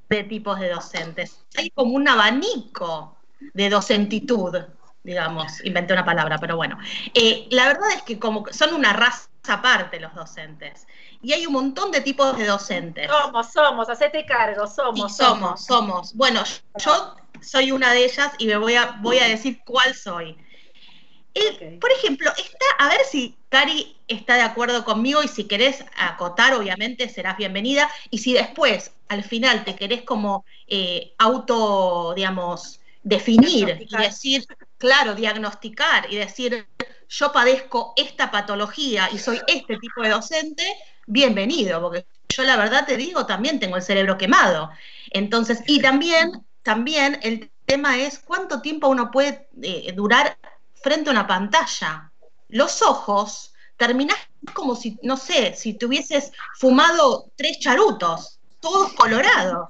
[0.09, 3.17] de tipos de docentes, hay como un abanico
[3.53, 4.57] de docentitud,
[5.03, 6.77] digamos, inventé una palabra, pero bueno.
[7.13, 10.87] Eh, la verdad es que como son una raza aparte los docentes,
[11.21, 13.09] y hay un montón de tipos de docentes.
[13.09, 15.15] Somos, somos, hacete cargo, somos.
[15.15, 16.13] somos, somos.
[16.15, 16.43] Bueno,
[16.77, 20.37] yo soy una de ellas y me voy a, voy a decir cuál soy.
[21.79, 26.53] Por ejemplo, está, a ver si Cari está de acuerdo conmigo y si querés acotar,
[26.53, 27.89] obviamente serás bienvenida.
[28.09, 34.45] Y si después, al final, te querés como eh, auto, digamos, definir y decir,
[34.77, 36.67] claro, diagnosticar y decir,
[37.09, 40.65] yo padezco esta patología y soy este tipo de docente,
[41.07, 44.69] bienvenido, porque yo la verdad te digo, también tengo el cerebro quemado.
[45.09, 50.37] Entonces, y también, también el tema es cuánto tiempo uno puede eh, durar
[50.81, 52.11] frente a una pantalla.
[52.49, 54.17] Los ojos, terminás
[54.53, 59.69] como si, no sé, si te hubieses fumado tres charutos, todos colorados.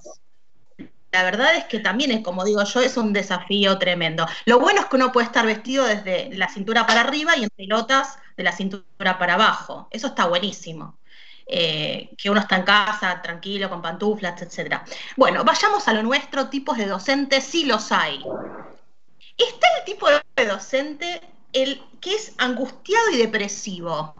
[1.11, 4.25] La verdad es que también es, como digo yo, es un desafío tremendo.
[4.45, 7.49] Lo bueno es que uno puede estar vestido desde la cintura para arriba y en
[7.49, 9.87] pelotas de la cintura para abajo.
[9.91, 10.97] Eso está buenísimo.
[11.47, 14.81] Eh, que uno está en casa tranquilo, con pantuflas, etc.
[15.17, 18.23] Bueno, vayamos a lo nuestro, tipos de docentes, sí los hay.
[19.37, 21.21] Está el tipo de docente
[21.53, 24.15] el que es angustiado y depresivo.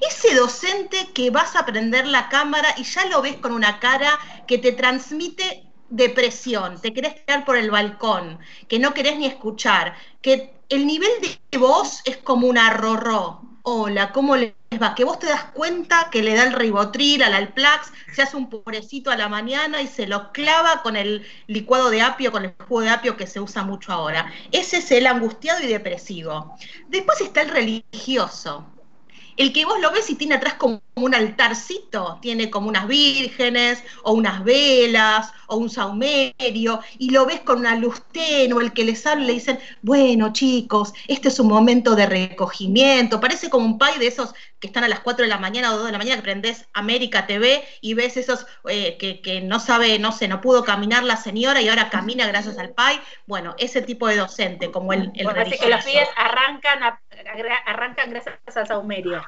[0.00, 4.18] Ese docente que vas a prender la cámara y ya lo ves con una cara
[4.46, 9.94] que te transmite depresión, te querés tirar por el balcón, que no querés ni escuchar,
[10.22, 13.42] que el nivel de voz es como un arrorró.
[13.64, 14.96] Hola, ¿cómo les va?
[14.96, 18.50] Que vos te das cuenta que le da el ribotril al Alplax, se hace un
[18.50, 22.54] purecito a la mañana y se lo clava con el licuado de apio, con el
[22.58, 24.32] jugo de apio que se usa mucho ahora.
[24.50, 26.56] Ese es el angustiado y depresivo.
[26.88, 28.66] Después está el religioso
[29.36, 33.82] el que vos lo ves y tiene atrás como un altarcito, tiene como unas vírgenes
[34.02, 38.84] o unas velas o un saumerio y lo ves con una luz tenue, el que
[38.84, 43.78] les habla le dicen, bueno chicos, este es un momento de recogimiento, parece como un
[43.78, 45.98] pay de esos que están a las 4 de la mañana o 2 de la
[45.98, 50.40] mañana que prendés América TV y ves esos eh, que, no sabe, no sé, no
[50.40, 54.70] pudo caminar la señora y ahora camina gracias al pay, bueno, ese tipo de docente
[54.70, 56.98] como el, que los pies arrancan,
[57.66, 59.22] arrancan gracias al saumerio.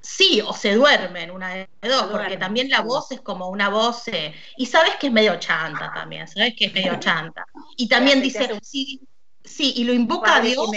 [0.00, 4.08] Sí, o se duermen, una de dos, porque también la voz es como una voz,
[4.08, 7.46] eh, y sabes que es medio chanta también, sabes que es medio chanta.
[7.76, 9.00] Y también dice, sí,
[9.44, 10.68] sí, y lo invoca a Dios.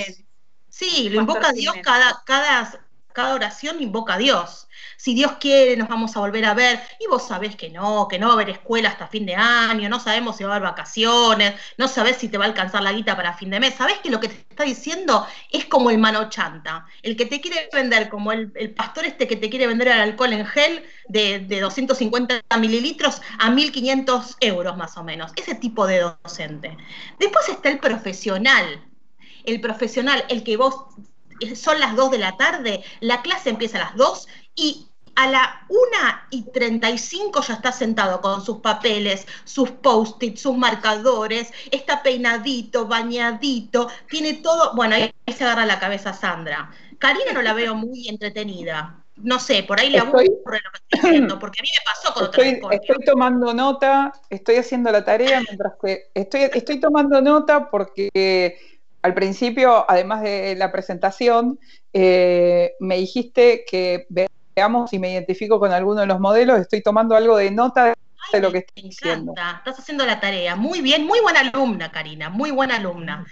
[0.70, 2.85] Sí, lo invoca a Dios cada, cada,
[3.16, 4.68] cada oración invoca a Dios.
[4.98, 8.20] Si Dios quiere nos vamos a volver a ver, y vos sabés que no, que
[8.20, 10.70] no va a haber escuela hasta fin de año, no sabemos si va a haber
[10.70, 14.00] vacaciones, no sabés si te va a alcanzar la guita para fin de mes, sabés
[14.00, 17.70] que lo que te está diciendo es como el mano chanta, el que te quiere
[17.72, 21.62] vender, como el, pastor este que te quiere vender el alcohol en gel de, de
[21.62, 26.76] 250 mililitros a 1500 euros más o menos, ese tipo de docente.
[27.18, 28.84] Después está el profesional,
[29.46, 30.76] el profesional, el que vos
[31.56, 35.66] son las 2 de la tarde, la clase empieza a las 2 y a la
[35.70, 35.80] 1
[36.30, 43.88] y 35 ya está sentado con sus papeles, sus post-its, sus marcadores, está peinadito, bañadito,
[44.10, 44.74] tiene todo.
[44.76, 46.70] Bueno, ahí se agarra la cabeza Sandra.
[47.00, 49.02] Karina no la veo muy entretenida.
[49.18, 52.14] No sé, por ahí le aburre lo que estoy diciendo, porque a mí me pasó
[52.14, 56.10] con estoy, Estoy tomando nota, estoy haciendo la tarea mientras que.
[56.14, 58.10] Estoy, estoy tomando nota porque
[59.06, 61.60] al principio, además de la presentación,
[61.94, 64.08] eh, me dijiste que
[64.56, 67.94] veamos si me identifico con alguno de los modelos, estoy tomando algo de nota
[68.34, 69.36] de lo que estás diciendo.
[69.60, 70.56] Estás haciendo la tarea.
[70.56, 73.28] Muy bien, muy buena alumna, Karina, muy buena alumna.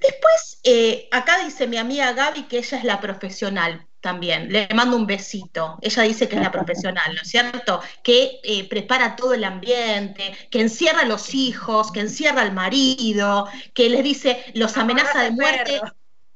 [0.00, 4.52] Después, eh, acá dice mi amiga Gaby que ella es la profesional también.
[4.52, 5.78] Le mando un besito.
[5.82, 7.82] Ella dice que es la profesional, ¿no es cierto?
[8.04, 13.48] Que eh, prepara todo el ambiente, que encierra a los hijos, que encierra al marido,
[13.74, 15.80] que les dice, los amenaza de muerte.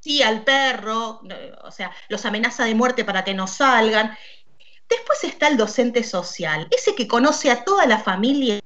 [0.00, 1.20] Sí, al perro,
[1.62, 4.16] o sea, los amenaza de muerte para que no salgan.
[4.90, 8.60] Después está el docente social, ese que conoce a toda la familia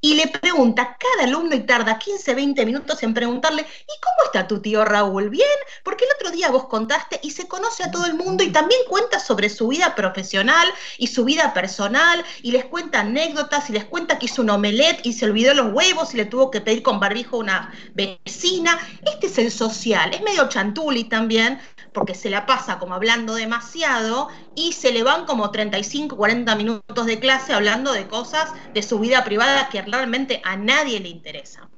[0.00, 4.26] y le pregunta a cada alumno y tarda 15, 20 minutos en preguntarle, ¿y cómo
[4.26, 5.30] está tu tío Raúl?
[5.30, 5.48] ¿Bien?
[5.82, 8.80] Porque el otro día vos contaste y se conoce a todo el mundo y también
[8.88, 10.68] cuenta sobre su vida profesional
[10.98, 15.04] y su vida personal y les cuenta anécdotas y les cuenta que hizo un omelette
[15.04, 18.78] y se olvidó los huevos y le tuvo que pedir con barbijo a una vecina.
[19.04, 21.60] Este es el social, es medio chantuli también,
[21.92, 27.06] porque se la pasa como hablando demasiado y se le van como 35, 40 minutos
[27.06, 31.68] de clase hablando de cosas de su vida privada que realmente a nadie le interesa.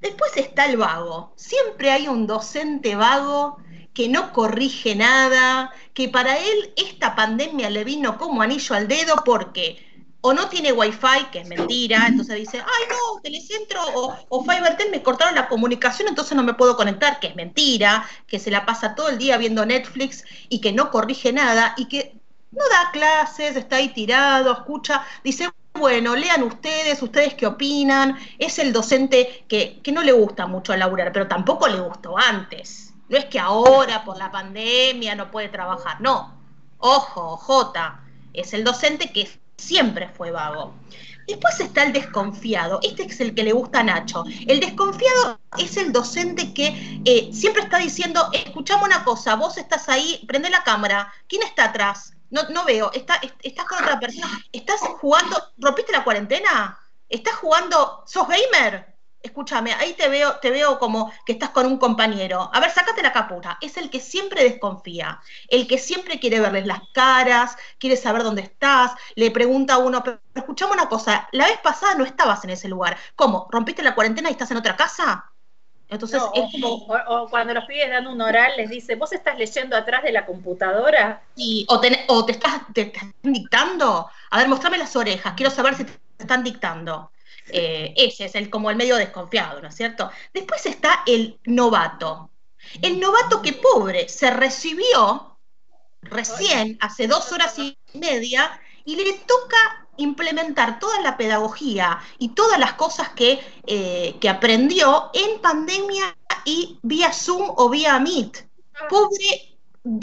[0.00, 1.32] Después está el vago.
[1.36, 3.58] Siempre hay un docente vago
[3.94, 9.24] que no corrige nada, que para él esta pandemia le vino como anillo al dedo
[9.24, 9.87] porque
[10.20, 15.02] o no tiene wifi, que es mentira, entonces dice, ay no, Telecentro o, o me
[15.02, 18.94] cortaron la comunicación, entonces no me puedo conectar, que es mentira, que se la pasa
[18.94, 22.14] todo el día viendo Netflix y que no corrige nada y que
[22.50, 28.18] no da clases, está ahí tirado, escucha, dice, bueno, lean ustedes, ustedes qué opinan.
[28.38, 32.94] Es el docente que, que no le gusta mucho laburar, pero tampoco le gustó antes.
[33.08, 36.36] No es que ahora por la pandemia no puede trabajar, no.
[36.78, 38.00] Ojo, J,
[38.32, 39.22] es el docente que
[39.58, 40.74] siempre fue vago.
[41.26, 42.80] Después está el desconfiado.
[42.82, 44.24] Este es el que le gusta a Nacho.
[44.46, 49.90] El desconfiado es el docente que eh, siempre está diciendo, escuchame una cosa, vos estás
[49.90, 52.14] ahí, prende la cámara, ¿quién está atrás?
[52.30, 56.78] No, no veo, está, estás con otra persona, estás jugando, ¿rompiste la cuarentena?
[57.10, 58.97] ¿Estás jugando, sos gamer?
[59.28, 62.50] Escúchame, ahí te veo, te veo como que estás con un compañero.
[62.52, 63.58] A ver, sácate la caputa.
[63.60, 68.42] Es el que siempre desconfía, el que siempre quiere verles las caras, quiere saber dónde
[68.42, 72.50] estás, le pregunta a uno, pero escuchame una cosa, la vez pasada no estabas en
[72.50, 72.96] ese lugar.
[73.16, 73.48] ¿Cómo?
[73.50, 75.30] ¿Rompiste la cuarentena y estás en otra casa?
[75.90, 76.86] Entonces, es como...
[77.08, 80.26] o, cuando los pibes dan un oral, les dice, ¿vos estás leyendo atrás de la
[80.26, 81.22] computadora?
[81.34, 81.80] Sí, o, o
[82.26, 84.10] te, estás, te, te están dictando.
[84.30, 87.10] A ver, mostrame las orejas, quiero saber si te están dictando.
[87.50, 90.10] Eh, es el, como el medio desconfiado, ¿no es cierto?
[90.32, 92.30] Después está el novato.
[92.82, 95.38] El novato que pobre se recibió
[96.02, 102.58] recién, hace dos horas y media, y le toca implementar toda la pedagogía y todas
[102.58, 108.48] las cosas que, eh, que aprendió en pandemia y vía Zoom o vía Meet.
[108.88, 109.58] Pobre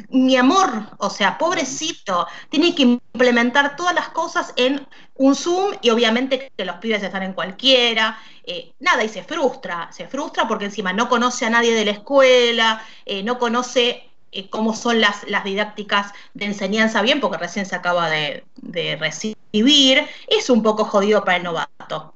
[0.10, 4.86] mi amor, o sea, pobrecito, tiene que implementar todas las cosas en
[5.16, 9.89] un Zoom y obviamente que los pibes están en cualquiera, eh, nada, y se frustra,
[9.91, 14.49] se frustra porque encima no conoce a nadie de la escuela, eh, no conoce eh,
[14.49, 20.05] cómo son las, las, didácticas de enseñanza bien, porque recién se acaba de, de recibir,
[20.28, 22.13] es un poco jodido para el novato.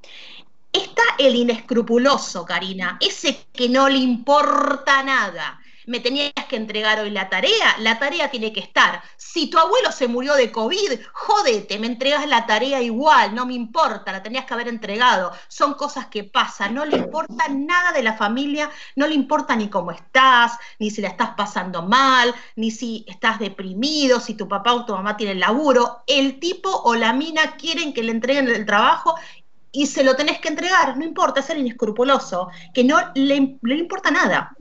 [0.72, 5.59] Está el inescrupuloso, Karina, ese que no le importa nada
[5.90, 9.02] me tenías que entregar hoy la tarea, la tarea tiene que estar.
[9.18, 13.56] Si tu abuelo se murió de COVID, jódete, me entregas la tarea igual, no me
[13.56, 15.32] importa, la tenías que haber entregado.
[15.48, 19.68] Son cosas que pasan, no le importa nada de la familia, no le importa ni
[19.68, 24.74] cómo estás, ni si la estás pasando mal, ni si estás deprimido, si tu papá
[24.74, 26.04] o tu mamá tienen laburo.
[26.06, 29.16] El tipo o la mina quieren que le entreguen el trabajo
[29.72, 33.76] y se lo tenés que entregar, no importa, es el inescrupuloso, que no le, le
[33.76, 34.56] importa nada.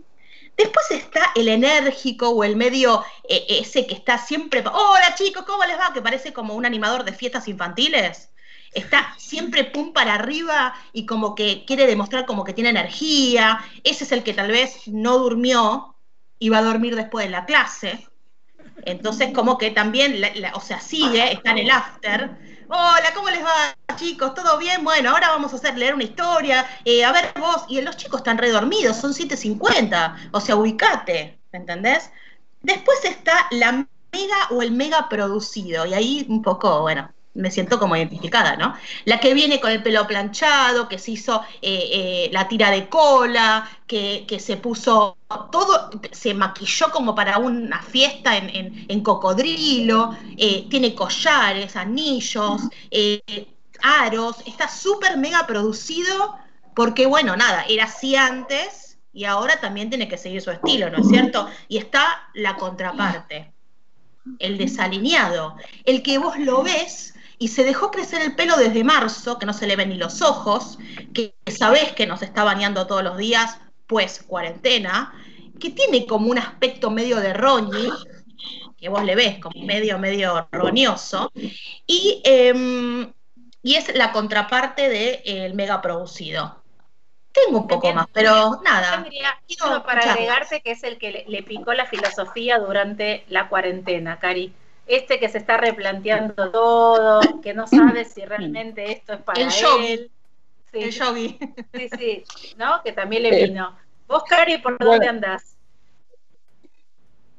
[0.59, 5.65] Después está el enérgico o el medio eh, ese que está siempre, hola chicos, ¿cómo
[5.65, 5.93] les va?
[5.95, 8.31] Que parece como un animador de fiestas infantiles.
[8.73, 13.65] Está siempre pum para arriba y como que quiere demostrar como que tiene energía.
[13.85, 15.95] Ese es el que tal vez no durmió
[16.41, 18.09] y va a dormir después de la clase.
[18.85, 20.21] Entonces como que también,
[20.55, 22.37] o sea, sigue, está en el after
[22.71, 24.35] Hola, ¿cómo les va, chicos?
[24.35, 24.85] ¿Todo bien?
[24.85, 26.66] Bueno, ahora vamos a hacer leer una historia.
[26.85, 30.31] Eh, a ver vos, y los chicos están redormidos, son 7.50.
[30.33, 32.11] O sea, ubicate, ¿me entendés?
[32.61, 35.87] Después está la mega o el mega producido.
[35.87, 38.74] Y ahí un poco, bueno, me siento como identificada, ¿no?
[39.05, 42.89] La que viene con el pelo planchado, que se hizo eh, eh, la tira de
[42.89, 45.16] cola, que, se puso
[45.51, 52.62] todo, se maquilló como para una fiesta en, cocodrilo, eh, tiene collares, anillos,
[53.82, 56.36] aros, está súper mega producido
[56.74, 60.99] porque, bueno, nada, era así antes y ahora también tiene que seguir su estilo, ¿no
[60.99, 61.49] es cierto?
[61.68, 63.53] Y está la contraparte,
[64.39, 69.39] el desalineado, el que vos lo ves y se dejó crecer el pelo desde marzo,
[69.39, 70.78] que no se le ven ni los ojos,
[71.14, 75.14] que sabés que nos está bañando todos los días, pues cuarentena,
[75.61, 77.91] que tiene como un aspecto medio de roñi,
[78.76, 81.32] que vos le ves como medio, medio roñoso,
[81.86, 83.12] y, em,
[83.62, 86.62] y es la contraparte del de, mega producido.
[87.32, 89.07] Tengo un poco más, pero nada.
[89.84, 94.53] para agregarte que es el que le picó la filosofía durante la cuarentena, Cari
[94.89, 99.51] este que se está replanteando todo, que no sabe si realmente esto es para él.
[99.51, 99.64] Sí.
[100.72, 101.39] El yogi.
[101.72, 102.24] Sí, sí,
[102.57, 102.82] ¿no?
[102.82, 103.76] Que también le vino.
[104.07, 105.57] Vos, Cari, ¿por dónde andás?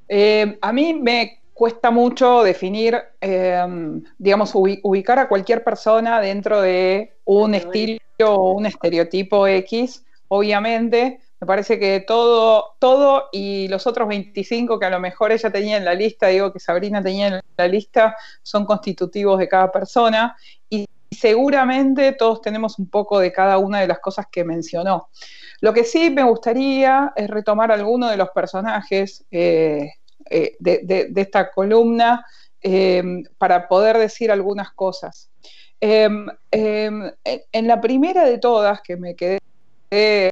[0.08, 3.64] Eh, a mí me cuesta mucho definir, eh,
[4.18, 11.48] digamos, ubicar a cualquier persona dentro de un estilo o un estereotipo X, obviamente, me
[11.48, 15.86] parece que todo, todo y los otros 25 que a lo mejor ella tenía en
[15.86, 20.36] la lista, digo que Sabrina tenía en la lista, son constitutivos de cada persona
[20.70, 25.10] y seguramente todos tenemos un poco de cada una de las cosas que mencionó.
[25.62, 29.92] Lo que sí me gustaría es retomar alguno de los personajes eh,
[30.30, 32.26] eh, de, esta columna
[32.62, 33.02] eh,
[33.38, 35.30] para poder decir algunas cosas.
[35.82, 39.40] Em, em, en la primera de todas, que me quedé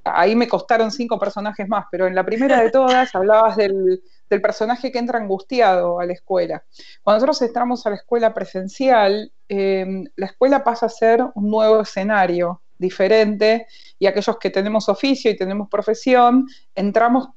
[0.04, 4.40] ahí me costaron cinco personajes más, pero en la primera de todas hablabas del, del
[4.40, 6.64] personaje que entra angustiado a la escuela.
[7.02, 11.80] Cuando nosotros entramos a la escuela presencial, em, la escuela pasa a ser un nuevo
[11.80, 13.66] escenario diferente
[13.98, 17.28] y aquellos que tenemos oficio y tenemos profesión, entramos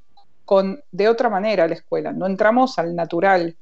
[0.45, 3.55] con, de otra manera a la escuela, no entramos al natural.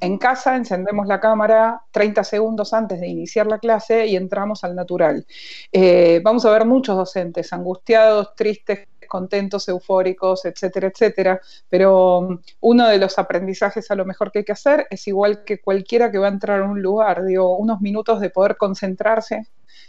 [0.00, 4.74] En casa encendemos la cámara 30 segundos antes de iniciar la clase y entramos al
[4.74, 5.26] natural.
[5.72, 11.40] Eh, vamos a ver muchos docentes angustiados, tristes, contentos, eufóricos, etcétera, etcétera.
[11.68, 15.44] Pero um, uno de los aprendizajes a lo mejor que hay que hacer es igual
[15.44, 19.48] que cualquiera que va a entrar a un lugar, digo, unos minutos de poder concentrarse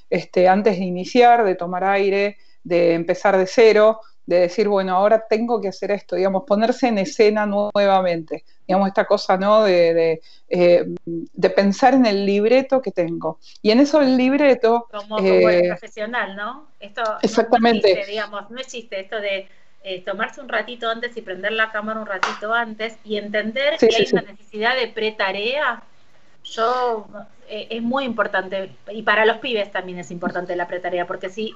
[0.10, 5.26] este, antes de iniciar, de tomar aire, de empezar de cero, de decir, bueno, ahora
[5.28, 9.64] tengo que hacer esto, digamos, ponerse en escena nuevamente, digamos, esta cosa, ¿no?
[9.64, 13.40] De, eh, de, pensar en el libreto que tengo.
[13.62, 14.88] Y en eso el libreto...
[14.92, 16.68] Como, el eh, profesional, ¿no?
[16.80, 17.88] Esto exactamente.
[17.88, 19.48] No existe, digamos, no existe esto de
[19.84, 23.88] eh, tomarse un ratito antes y prender la cámara un ratito antes y entender que
[23.88, 25.84] hay una necesidad de pre-tarea.
[26.44, 27.08] Yo,
[27.48, 31.54] es muy importante, y para los pibes también es importante la pre-tarea, porque si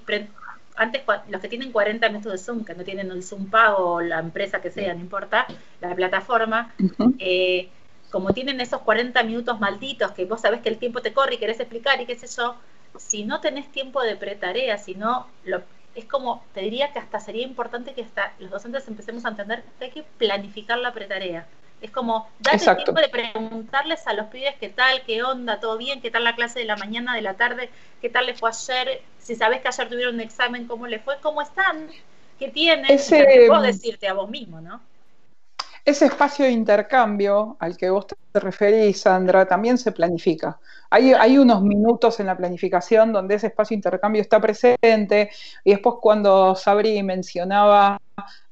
[0.75, 4.01] antes los que tienen 40 minutos de Zoom, que no tienen el Zoom pago o
[4.01, 5.47] la empresa que sea, no importa,
[5.81, 6.73] la plataforma,
[7.19, 7.69] eh,
[8.11, 11.37] como tienen esos 40 minutos malditos que vos sabés que el tiempo te corre y
[11.37, 12.55] querés explicar y qué sé yo,
[12.97, 15.61] si no tenés tiempo de pretarea, si no, lo,
[15.95, 19.63] es como, te diría que hasta sería importante que hasta los docentes empecemos a entender
[19.79, 21.47] que hay que planificar la pretarea.
[21.81, 23.09] Es como, date tiempo de
[23.75, 26.65] preguntarles a los pibes qué tal, qué onda, todo bien, qué tal la clase de
[26.65, 27.69] la mañana, de la tarde,
[28.01, 31.17] qué tal les fue ayer, si sabes que ayer tuvieron un examen, cómo les fue,
[31.21, 31.89] cómo están,
[32.39, 34.79] qué tienen, Ese, vos decirte a vos mismo, ¿no?
[35.83, 40.57] Ese espacio de intercambio al que vos te referís, Sandra, también se planifica.
[40.89, 45.29] Hay, hay, unos minutos en la planificación donde ese espacio de intercambio está presente
[45.63, 47.99] y después cuando Sabri mencionaba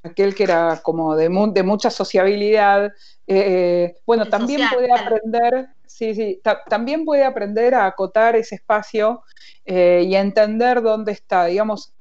[0.03, 2.91] aquel que era como de, de mucha sociabilidad,
[3.25, 9.23] eh, bueno, también puede aprender, sí, sí, también puede aprender a acotar ese espacio
[9.65, 11.93] eh, y a entender dónde está, digamos,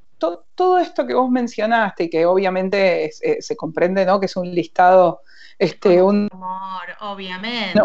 [0.54, 4.20] todo esto que vos mencionaste y que obviamente eh, se comprende, ¿no?
[4.20, 5.22] Que es un listado,
[5.58, 7.80] este, un amor, obviamente,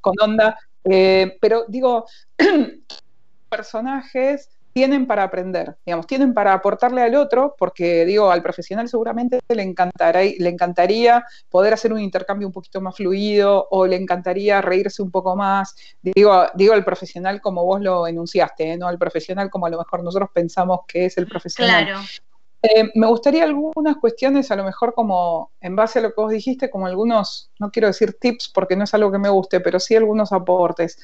[0.00, 2.06] con onda, pero digo,
[3.50, 9.40] personajes tienen para aprender, digamos, tienen para aportarle al otro, porque digo, al profesional seguramente
[9.48, 14.60] le, encantará, le encantaría poder hacer un intercambio un poquito más fluido o le encantaría
[14.60, 15.74] reírse un poco más.
[16.02, 18.76] Digo, digo al profesional como vos lo enunciaste, ¿eh?
[18.76, 21.86] no al profesional como a lo mejor nosotros pensamos que es el profesional.
[21.86, 22.00] Claro.
[22.60, 26.32] Eh, me gustaría algunas cuestiones, a lo mejor como en base a lo que vos
[26.32, 29.80] dijiste, como algunos, no quiero decir tips porque no es algo que me guste, pero
[29.80, 30.98] sí algunos aportes.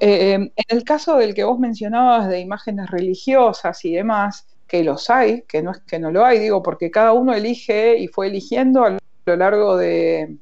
[0.00, 5.08] Eh, en el caso del que vos mencionabas de imágenes religiosas y demás, que los
[5.10, 8.26] hay, que no es que no lo hay, digo, porque cada uno elige y fue
[8.28, 10.36] eligiendo a lo largo de,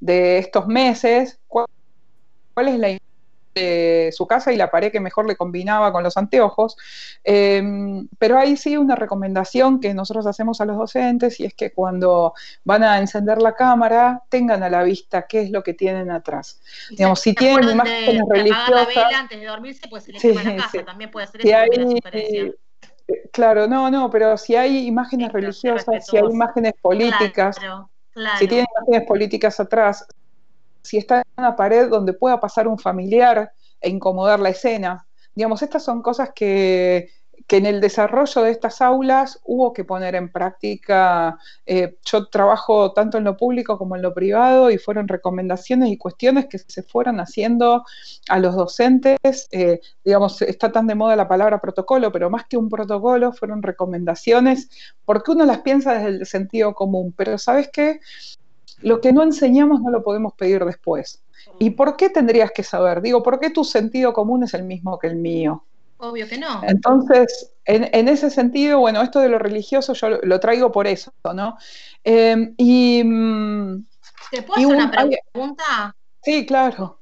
[0.00, 1.66] de estos meses cuál,
[2.54, 2.90] cuál es la
[4.12, 6.76] su casa y la pared que mejor le combinaba con los anteojos.
[7.24, 11.72] Em, pero ahí sí una recomendación que nosotros hacemos a los docentes y es que
[11.72, 12.34] cuando
[12.64, 16.60] van a encender la cámara tengan a la vista qué es lo que tienen atrás.
[16.90, 18.70] Digamos, si tienen imágenes religiosas...
[18.70, 21.52] La vela antes de dormirse, pues se les sí, la casa, también puede ser si
[21.52, 21.68] hay,
[22.12, 22.54] eh,
[23.32, 27.56] Claro, no, no, pero si hay imágenes religiosas, si hay imágenes políticas,
[28.38, 30.06] si tienen imágenes políticas atrás,
[30.88, 35.06] si está en una pared donde pueda pasar un familiar e incomodar la escena.
[35.34, 37.10] Digamos, estas son cosas que,
[37.50, 41.38] en el desarrollo de estas aulas hubo que poner en práctica.
[41.64, 45.96] Eh, yo trabajo tanto en lo público como en lo privado y fueron recomendaciones y
[45.96, 47.84] cuestiones que se fueron haciendo
[48.28, 49.48] a los docentes.
[49.50, 53.62] Eh, digamos, está tan de moda la palabra protocolo, pero más que un protocolo fueron
[53.62, 54.68] recomendaciones
[55.04, 57.14] porque uno las piensa desde el sentido común.
[57.16, 58.00] Pero ¿sabes qué?
[58.80, 61.22] Lo que no enseñamos no lo podemos pedir después.
[61.58, 63.00] ¿Y por qué tendrías que saber?
[63.00, 65.64] Digo, ¿por qué tu sentido común es el mismo que el mío?
[65.98, 66.60] Obvio que no.
[66.62, 71.56] Entonces, en, ese sentido, bueno, esto de lo religioso yo lo, traigo por eso, ¿no?
[72.04, 73.84] Em, y, mm,
[74.30, 75.96] ¿Te puedo hacer una pregunta?
[76.22, 77.00] Sí, claro.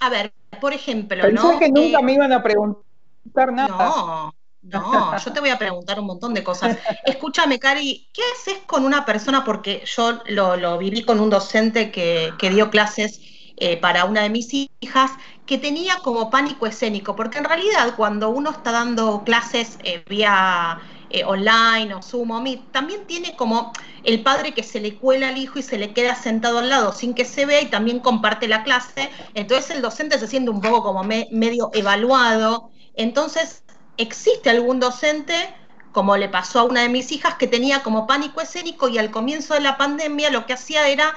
[0.00, 3.68] A ver, por ejemplo, Pensé que nunca eh, me iban a preguntar nada.
[3.68, 6.78] No, no, yo te voy a preguntar un montón de cosas.
[7.04, 9.44] Escúchame, Cari, ¿qué haces con una persona?
[9.44, 13.20] Porque yo lo, viví con un docente que, dio clases
[13.56, 15.10] eh, para una de mis hijas,
[15.46, 20.80] que tenía como pánico escénico, porque en realidad cuando uno está dando clases eh, vía
[21.10, 23.72] eh, online o Zoom o Meet, también tiene como
[24.04, 26.92] el padre que se le cuela al hijo y se le queda sentado al lado
[26.92, 29.10] sin que se vea y también comparte la clase.
[29.34, 32.70] Entonces el docente se siente un poco como medio evaluado.
[32.94, 33.61] Entonces
[33.96, 35.54] ¿existe algún docente
[35.92, 39.10] como le pasó a una de mis hijas que tenía como pánico escénico y al
[39.10, 41.14] comienzo de la pandemia lo que hacía era,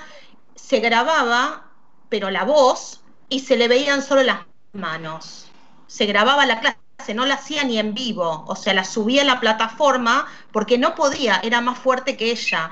[0.55, 1.67] se grababa,
[2.09, 4.41] pero la voz, y se le veían solo las
[4.73, 5.47] manos.
[5.87, 9.25] Se grababa la clase, no la hacía ni en vivo, o sea, la subía a
[9.25, 12.71] la plataforma porque no podía, era más fuerte que ella.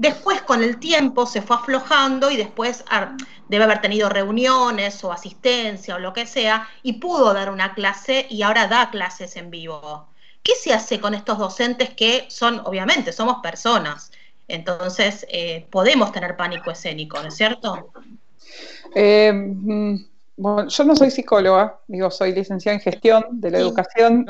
[0.00, 2.82] Después, con el tiempo, se fue aflojando y después
[3.48, 8.26] debe haber tenido reuniones o asistencia o lo que sea, y pudo dar una clase
[8.30, 10.08] y ahora da clases en vivo.
[10.42, 14.10] ¿Qué se hace con estos docentes que son, obviamente, somos personas?
[14.48, 17.92] Entonces, eh, podemos tener pánico escénico, ¿no es cierto?
[18.94, 19.96] Eh, mm,
[20.40, 24.26] bueno, yo no soy psicóloga, digo, soy licenciada en gestión de la educación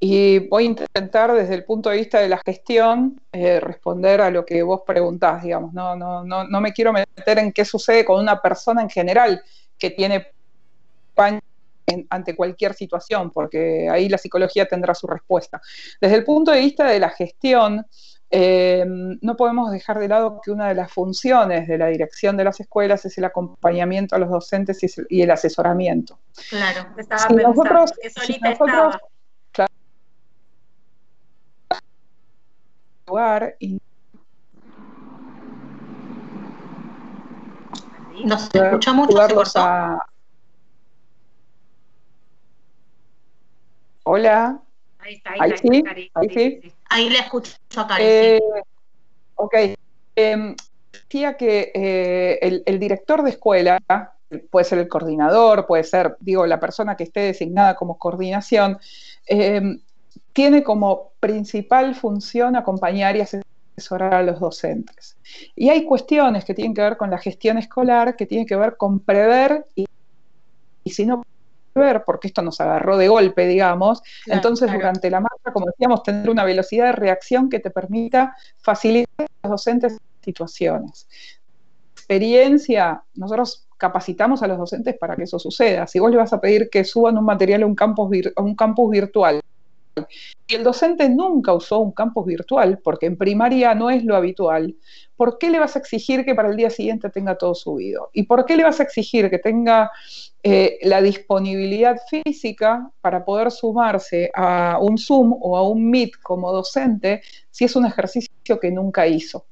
[0.00, 4.30] y, voy a intentar desde el punto de vista de la gestión eh, responder a
[4.32, 8.04] lo que vos preguntás, digamos, no, no, no, no me quiero meter en qué sucede
[8.04, 9.40] con una persona en general
[9.78, 10.26] que tiene
[11.14, 11.46] pánico
[12.10, 15.60] ante cualquier situación, porque ahí la psicología tendrá su respuesta.
[16.00, 17.86] Desde el punto de vista de la gestión,
[18.30, 22.44] eh, no podemos dejar de lado que una de las funciones de la dirección de
[22.44, 26.18] las escuelas es el acompañamiento a los docentes y, el asesoramiento.
[26.50, 27.92] Claro, estaba si nosotros,
[28.26, 28.96] si nosotros
[33.06, 33.80] claro, y
[38.24, 39.60] nos escucha mucho, se
[44.10, 44.62] Hola.
[44.98, 46.72] Ahí está, ahí, sí, ahí sí.
[46.88, 48.04] Ahí le escucho a Cari.
[48.04, 48.40] Eh,
[49.34, 49.54] ok.
[50.16, 50.56] Em,
[50.92, 53.78] decía que eh, el, director de escuela,
[54.50, 58.78] puede ser el coordinador, puede ser, digo, la persona que esté designada como coordinación,
[59.26, 59.80] em,
[60.32, 65.16] tiene como principal función acompañar y asesorar a los docentes.
[65.54, 68.76] Y hay cuestiones que tienen que ver con la gestión escolar, que tienen que ver
[68.76, 69.86] con prever y,
[70.84, 71.22] y si no
[71.74, 74.02] ver, porque esto nos agarró de golpe, digamos.
[74.26, 79.26] Entonces, durante la marcha, como decíamos, tener una velocidad de reacción que te permita facilitar
[79.42, 81.08] a los docentes situaciones.
[81.94, 85.86] Experiencia, nosotros capacitamos a los docentes para que eso suceda.
[85.86, 88.54] Si vos le vas a pedir que suban un material a un campus, a un
[88.54, 89.40] campus virtual,
[90.46, 94.74] y el docente nunca usó un campus virtual, porque en primaria no es lo habitual,
[95.16, 98.10] ¿por qué le vas a exigir que para el día siguiente tenga todo subido?
[98.14, 99.90] ¿Y por qué le vas a exigir que tenga
[100.42, 106.52] eh, la disponibilidad física para poder sumarse a un Zoom o a un Meet como
[106.52, 107.20] docente
[107.50, 109.44] si es un ejercicio que nunca hizo?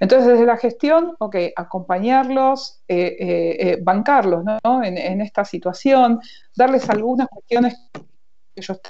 [0.00, 4.82] Entonces, desde la gestión, ok, acompañarlos, eh, eh, bancarlos ¿no?
[4.84, 6.20] en, esta situación,
[6.54, 8.80] darles algunas cuestiones que ellos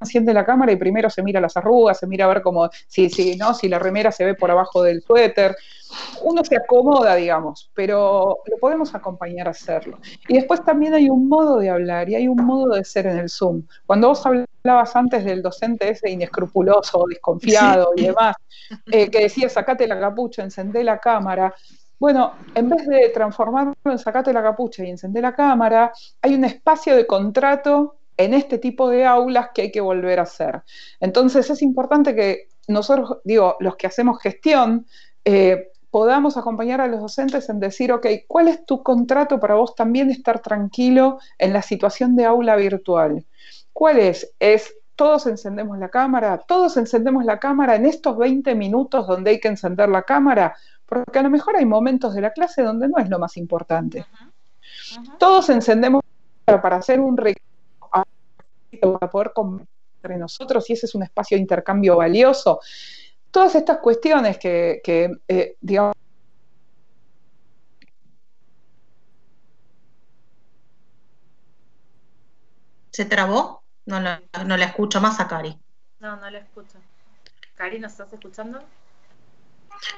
[0.00, 3.10] enciende la cámara y primero se mira las arrugas, se mira a ver cómo, si,
[3.10, 3.52] si, ¿no?
[3.54, 5.54] si la remera se ve por abajo del suéter.
[6.22, 9.98] Uno se acomoda, digamos, pero lo podemos acompañar a hacerlo.
[10.28, 13.18] Y después también hay un modo de hablar y hay un modo de ser en
[13.18, 13.64] el Zoom.
[13.86, 18.36] Cuando vos hablabas antes del docente ese inescrupuloso, desconfiado y demás,
[18.90, 21.52] eh, que decía sacate la capucha, encendé la cámara,
[21.98, 26.44] bueno, en vez de transformarlo en sacate la capucha y encender la cámara, hay un
[26.46, 30.62] espacio de contrato en este tipo de aulas que hay que volver a hacer.
[31.00, 34.86] Entonces es importante que nosotros, digo, los que hacemos gestión,
[35.24, 39.74] eh, podamos acompañar a los docentes en decir, ok, ¿cuál es tu contrato para vos
[39.74, 43.24] también estar tranquilo en la situación de aula virtual?
[43.72, 44.32] ¿Cuál es?
[44.38, 49.40] Es todos encendemos la cámara, todos encendemos la cámara en estos 20 minutos donde hay
[49.40, 50.54] que encender la cámara,
[50.84, 54.04] porque a lo mejor hay momentos de la clase donde no es lo más importante.
[55.18, 56.02] Todos encendemos
[56.44, 57.49] para hacer un recurso
[58.78, 59.32] para poder
[60.02, 62.60] entre nosotros y ese es un espacio de intercambio valioso.
[63.30, 64.80] Todas estas cuestiones que,
[65.28, 65.94] eh, digamos,
[72.92, 73.62] ¿Se trabó?
[73.86, 75.56] No, no, no la escucho más a Cari.
[76.00, 76.76] No, no la escucho.
[77.54, 78.60] Cari, ¿nos estás escuchando?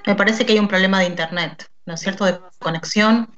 [0.06, 2.26] Me parece que hay un problema de internet, ¿no es cierto?
[2.26, 3.34] De conexión.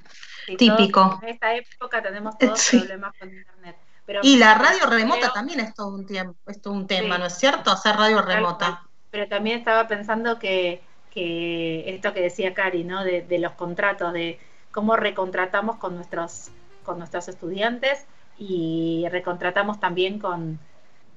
[0.58, 1.20] típico.
[1.22, 3.76] en esta época tenemos todos problemas con internet
[4.22, 7.34] y la radio remota también es todo un, tiempo, es todo un tema, ¿no es
[7.34, 7.70] cierto?
[7.70, 8.82] Hacer radio remota.
[9.10, 10.82] Pero también estaba pensando que,
[11.14, 13.04] esto que decía Cari, ¿no?
[13.04, 14.38] De, los contratos, de
[14.72, 16.50] cómo recontratamos con nuestros,
[16.84, 18.06] con nuestros estudiantes
[18.38, 20.58] y recontratamos también con,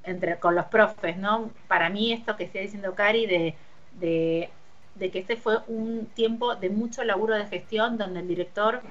[0.04, 1.50] entre, con los profes, ¿no?
[1.68, 3.56] Para mí esto que está diciendo Cari de,
[4.00, 4.50] de,
[4.96, 8.82] de que este fue un tiempo de mucho laburo de gestión donde el director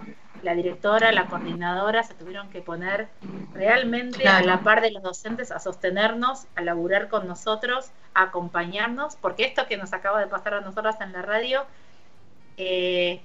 [0.47, 3.09] la directora, la coordinadora se tuvieron que poner
[3.53, 9.17] realmente a la par de los docentes a sostenernos, a laburar con nosotros, a acompañarnos,
[9.17, 11.65] porque esto que nos acaba de pasar a nosotros en la radio,
[12.59, 13.21] eh,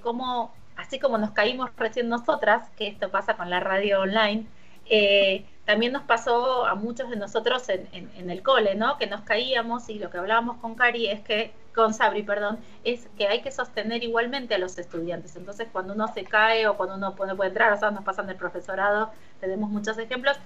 [0.00, 4.46] cómo, así como nos caímos recién nosotras, que esto pasa con la radio online,
[4.88, 8.96] eh, también nos pasó a muchos de nosotros en, el cole, ¿no?
[8.96, 13.08] Que nos caíamos y lo que hablábamos con Cari es que, con Sabri, perdón, es
[13.18, 15.34] que hay que sostener igualmente a los estudiantes.
[15.34, 18.28] Entonces, cuando uno se cae o cuando uno puede, puede entrar, o sea, nos pasan
[18.28, 20.36] del profesorado, tenemos muchos ejemplos,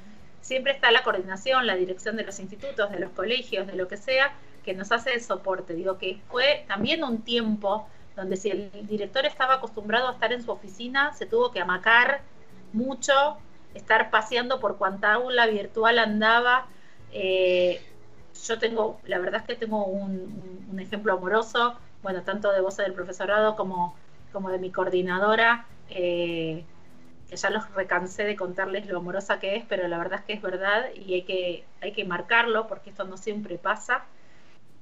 [0.41, 3.97] siempre está la coordinación, la dirección de los institutos, de los colegios, de lo que
[3.97, 4.32] sea,
[4.64, 5.74] que nos hace el soporte.
[5.74, 10.43] Digo que fue también un tiempo donde si el director estaba acostumbrado a estar en
[10.43, 12.22] su oficina, se tuvo que amacar
[12.72, 13.37] mucho,
[13.74, 16.66] estar paseando por cuanta aula virtual andaba.
[17.12, 17.80] Eh,
[18.47, 22.93] yo tengo, la verdad es que tengo un, ejemplo amoroso, bueno, tanto de voz del
[22.93, 23.97] profesorado como,
[24.32, 25.66] como de mi coordinadora.
[25.91, 26.64] Eh,
[27.28, 30.32] que ya los recansé de contarles lo amorosa que es, pero la verdad es que
[30.34, 34.04] es verdad y hay que, hay que marcarlo porque esto no siempre pasa.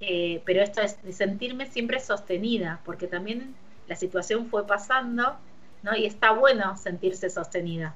[0.00, 3.54] Eh, pero esto es de sentirme siempre sostenida, porque también
[3.86, 5.36] la situación fue pasando,
[5.82, 5.96] ¿no?
[5.96, 7.94] Y está bueno sentirse sostenida.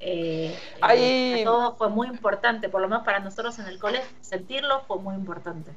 [0.00, 0.56] Eh,
[0.90, 4.98] eh todo fue muy importante, por lo menos para nosotros en el colegio, sentirlo fue
[4.98, 5.70] muy importante.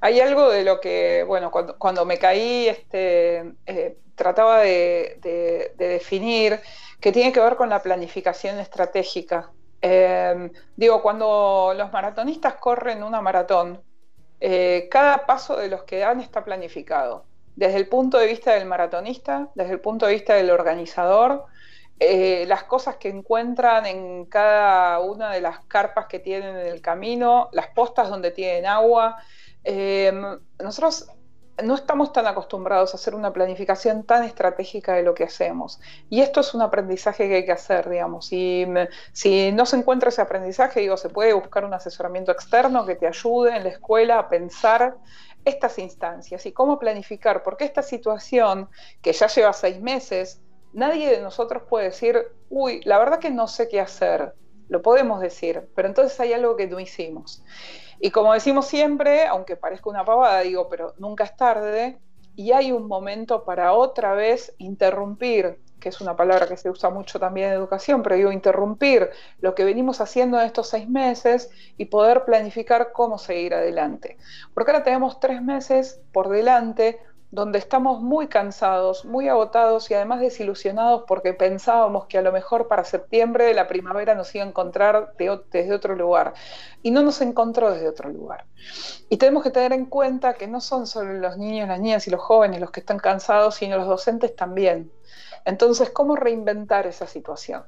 [0.00, 5.72] Hay algo de lo que, bueno, cuando, cuando me caí, este, eh, trataba de, de,
[5.76, 6.60] de definir
[7.04, 9.50] que tiene que ver con la planificación estratégica.
[9.82, 13.82] Em, digo, cuando los maratonistas corren una maratón,
[14.40, 17.26] eh, cada paso de los que dan está planificado.
[17.56, 21.44] Desde el punto de vista del maratonista, desde el punto de vista del organizador,
[22.00, 26.80] eh, las cosas que encuentran en cada una de las carpas que tienen en el
[26.80, 29.18] camino, las postas donde tienen agua.
[29.62, 31.06] Em, nosotros
[31.62, 35.80] no estamos tan acostumbrados a hacer una planificación tan estratégica de lo que hacemos.
[36.10, 38.26] Y esto es un aprendizaje que hay que hacer, digamos.
[38.26, 38.66] Si,
[39.12, 43.06] si no se encuentra ese aprendizaje, digo, se puede buscar un asesoramiento externo que te
[43.06, 44.96] ayude en la escuela a pensar
[45.44, 48.68] estas instancias y cómo planificar, porque esta situación
[49.02, 50.40] que ya lleva seis meses,
[50.72, 54.34] nadie de nosotros puede decir, uy, la verdad que no sé qué hacer.
[54.68, 57.44] Lo podemos decir, pero entonces hay algo que no hicimos.
[58.00, 61.98] Y como decimos siempre, aunque parezca una pavada, digo, pero nunca es tarde,
[62.36, 66.90] y hay un momento para otra vez interrumpir, que es una palabra que se usa
[66.90, 71.50] mucho también en educación, pero digo, interrumpir lo que venimos haciendo en estos seis meses
[71.76, 74.16] y poder planificar cómo seguir adelante.
[74.54, 76.98] Porque ahora tenemos tres meses por delante
[77.34, 82.68] donde estamos muy cansados, muy agotados y además desilusionados porque pensábamos que a lo mejor
[82.68, 86.34] para septiembre la primavera nos iba a encontrar desde otro lugar
[86.82, 88.46] y no nos encontró desde otro lugar.
[89.08, 92.10] Y tenemos que tener en cuenta que no son solo los niños, las niñas y
[92.10, 94.92] los jóvenes los que están cansados, sino los docentes también.
[95.44, 97.64] Entonces, ¿cómo reinventar esa situación?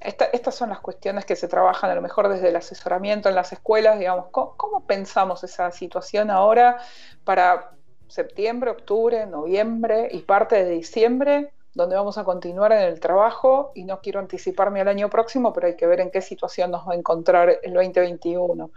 [0.00, 3.52] estas son las cuestiones que se trabajan a lo mejor desde el asesoramiento en las
[3.52, 6.78] escuelas, digamos, cómo pensamos esa situación ahora
[7.24, 7.72] para
[8.08, 13.84] septiembre, octubre, noviembre y parte de diciembre, donde vamos a continuar en el trabajo y
[13.84, 16.92] no quiero anticiparme al año próximo, pero hay que ver en qué situación nos va
[16.92, 18.70] a encontrar el 2021.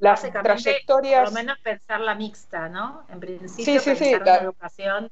[0.00, 1.24] Las trayectorias...
[1.24, 3.04] Por lo menos pensar la mixta, ¿no?
[3.08, 4.36] En principio sí, pensar la...
[4.38, 5.10] educación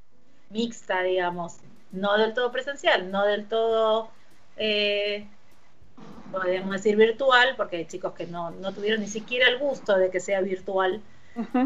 [0.50, 1.58] mixta, digamos,
[1.92, 4.10] no del todo presencial, no del todo...
[4.56, 5.26] Eh,
[6.32, 10.18] podemos decir virtual, porque hay chicos que no, tuvieron ni siquiera el gusto de que
[10.18, 11.02] sea virtual.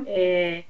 [0.06, 0.66] Eh,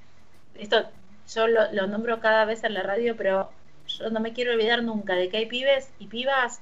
[0.54, 0.86] esto
[1.34, 3.50] yo lo, nombro cada vez en la radio, pero
[3.86, 6.60] yo no me quiero olvidar nunca de que hay pibes y pibas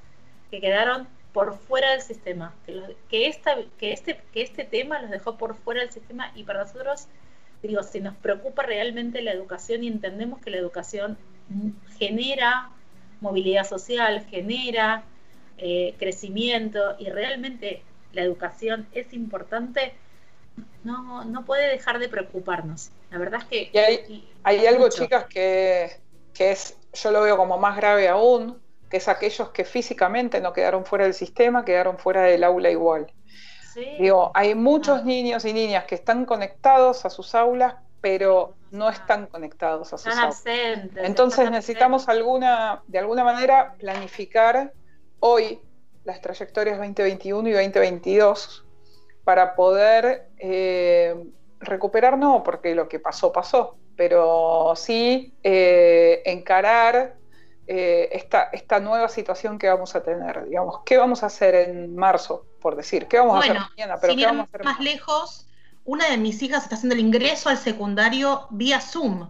[0.51, 5.11] que quedaron por fuera del sistema, que, que, esta, que, este, que este tema los
[5.11, 7.09] dejó por fuera del sistema y para nosotros,
[7.63, 11.19] digo, si nos preocupa realmente la educación y entendemos que la educación
[11.99, 12.71] genera
[13.21, 15.03] movilidad social, genera
[15.59, 19.95] eh, crecimiento y realmente la educación es importante,
[20.85, 22.91] no, no puede dejar de preocuparnos.
[23.11, 23.79] La verdad es que...
[23.79, 26.01] hay, hay algo, chicas, que,
[26.33, 30.53] que es, yo lo veo como más grave aún, que es aquellos que físicamente no
[30.53, 33.13] quedaron fuera del sistema, quedaron fuera del aula igual.
[33.99, 35.05] Digo, hay muchos ah.
[35.05, 40.17] niños y niñas que están conectados a sus aulas, pero no están conectados a sus
[40.17, 40.45] aulas.
[40.97, 44.73] Entonces necesitamos alguna, de alguna manera planificar
[45.21, 45.61] hoy
[46.05, 48.64] las trayectorias 2021 y 2022
[49.25, 51.15] para poder eh,
[51.61, 57.17] recuperar, no, porque lo que pasó, pasó, pero sí eh, encarar
[57.67, 60.45] eh, esta, esta nueva situación que vamos a tener.
[60.45, 63.07] Digamos, ¿qué vamos a hacer en marzo, por decir?
[63.07, 63.99] ¿Qué vamos a hacer mañana?
[64.01, 65.47] Pero ¿qué vamos a hacer más lejos,
[65.85, 69.29] una de mis hijas está haciendo el ingreso al secundario vía Zoom.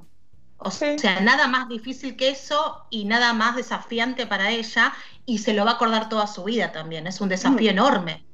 [0.58, 4.94] O sea, nada más difícil que eso y nada más desafiante para ella
[5.26, 7.06] y se lo va a acordar toda su vida también.
[7.06, 7.74] Es un desafío mm.
[7.74, 8.24] enorme.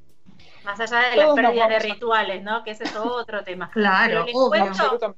[0.64, 2.62] Más allá de las pérdidas de rituales, ¿no?
[2.64, 3.70] Que ese es otro tema.
[3.70, 4.26] Claro,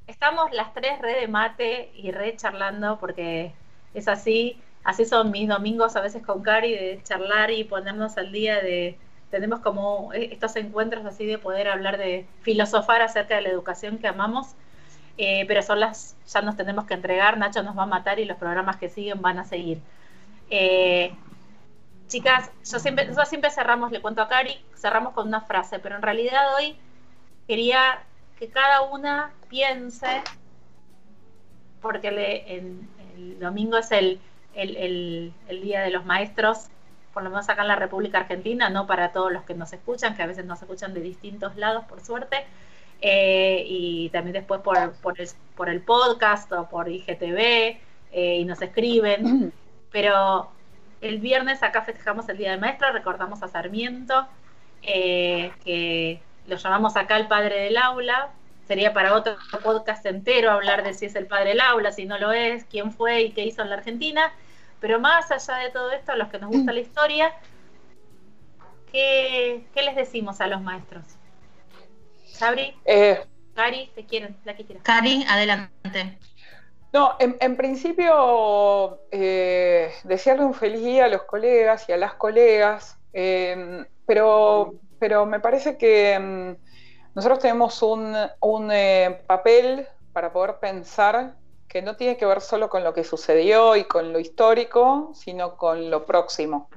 [0.06, 3.52] estamos las tres re de mate y re charlando porque
[3.94, 4.60] es así.
[4.84, 8.98] Así son mis domingos a veces con Cari de charlar y ponernos al día de...
[9.30, 14.08] Tenemos como estos encuentros así de poder hablar de filosofar acerca de la educación que
[14.08, 14.54] amamos.
[15.18, 18.24] Eh, pero son las, ya nos tenemos que entregar, Nacho nos va a matar y
[18.24, 19.78] los programas que siguen van a seguir.
[20.50, 21.14] Eh,
[22.12, 25.96] chicas, yo siempre, nosotros siempre cerramos, le cuento a Cari, cerramos con una frase, pero
[25.96, 26.76] en realidad hoy
[27.48, 28.02] quería
[28.38, 30.22] que cada una piense,
[31.80, 34.20] porque el domingo es el,
[34.54, 35.32] el,
[35.62, 36.66] Día de los Maestros,
[37.14, 40.14] por lo menos acá en la República Argentina, no para todos los que nos escuchan,
[40.14, 42.44] que a veces nos escuchan de distintos lados, por suerte,
[43.00, 47.38] eh, y también después por, por, el, por el podcast o por IGTV,
[48.12, 49.52] eh, y nos escriben,
[49.90, 50.50] pero
[51.02, 54.26] el viernes acá festejamos el Día del Maestro, recordamos a Sarmiento,
[54.82, 58.30] eh, que lo llamamos acá el padre del aula.
[58.66, 62.18] Sería para otro podcast entero hablar de si es el padre del aula, si no
[62.18, 64.32] lo es, quién fue y qué hizo en la Argentina.
[64.80, 67.32] Pero más allá de todo esto, a los que nos gusta la historia,
[68.92, 71.04] ¿qué, les decimos a los maestros?
[72.26, 73.24] Sabri, eh,
[73.54, 74.84] Cari, te quieren, la que quieras.
[74.84, 76.18] Cari, adelante.
[76.92, 82.98] No, en, principio, eh, desearle un feliz día a los colegas y a las colegas,
[83.14, 86.56] em, pero, pero me parece que em,
[87.14, 91.36] nosotros tenemos un, un eh, papel para poder pensar
[91.66, 95.56] que no tiene que ver solo con lo que sucedió y con lo histórico, sino
[95.56, 96.68] con lo próximo.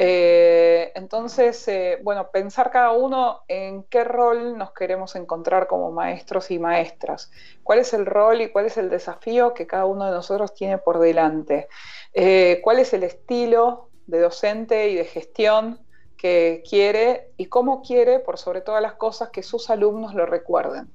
[0.00, 6.52] Eh, entonces, eh, bueno, pensar cada uno en qué rol nos queremos encontrar como maestros
[6.52, 7.32] y maestras,
[7.64, 10.78] cuál es el rol y cuál es el desafío que cada uno de nosotros tiene
[10.78, 11.66] por delante,
[12.14, 15.80] eh, cuál es el estilo de docente y de gestión
[16.16, 20.88] que quiere y cómo quiere, por sobre todas las cosas, que sus alumnos lo recuerden.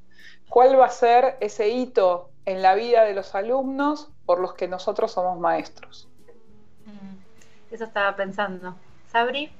[0.48, 4.70] ¿Cuál va a ser ese hito en la vida de los alumnos por los que
[4.70, 6.08] nosotros somos maestros?
[6.86, 8.78] Mm, eso estaba pensando.
[9.14, 9.52] Sabri.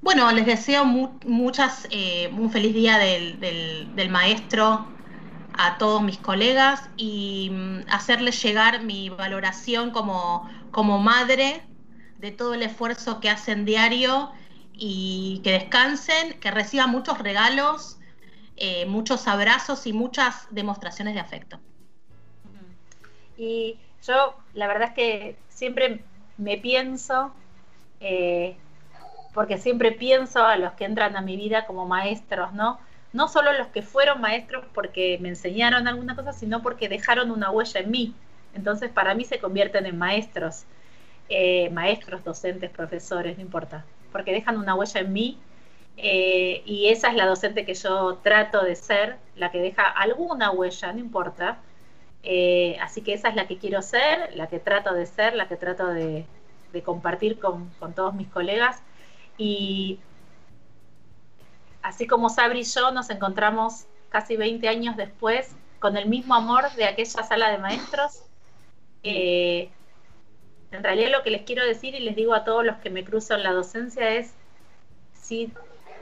[0.00, 4.88] Bueno, les deseo muchas, eh, un feliz día del, maestro
[5.52, 11.62] a todos mis colegas y mm, hacerles llegar mi valoración como, como madre
[12.18, 14.32] de todo el esfuerzo que hacen diario
[14.72, 18.00] y que descansen, que reciban muchos regalos,
[18.56, 21.60] eh, muchos abrazos y muchas demostraciones de afecto.
[23.36, 26.04] Y yo, la verdad es que siempre
[26.36, 27.32] me pienso
[28.00, 28.56] eh,
[29.32, 32.78] porque siempre pienso a los que entran a mi vida como maestros, ¿no?
[33.12, 37.50] No solo los que fueron maestros porque me enseñaron alguna cosa, sino porque dejaron una
[37.50, 38.14] huella en mí.
[38.54, 40.64] Entonces, para mí se convierten en maestros,
[41.28, 45.38] eh, maestros, docentes, profesores, no importa, porque dejan una huella en mí
[45.96, 50.50] eh, y esa es la docente que yo trato de ser, la que deja alguna
[50.50, 51.58] huella, no importa.
[52.80, 55.56] así que esa es la que quiero ser, la que trato de ser, la que
[55.56, 56.26] trato de,
[56.74, 58.82] de compartir con, todos mis colegas.
[59.38, 59.98] Y
[61.82, 66.70] así como Sabri y yo nos encontramos casi 20 años después con el mismo amor
[66.72, 68.22] de aquella sala de maestros,
[69.02, 69.70] eh,
[70.70, 73.04] en realidad lo que les quiero decir y les digo a todos los que me
[73.04, 74.34] cruzo en la docencia es,
[75.12, 75.52] si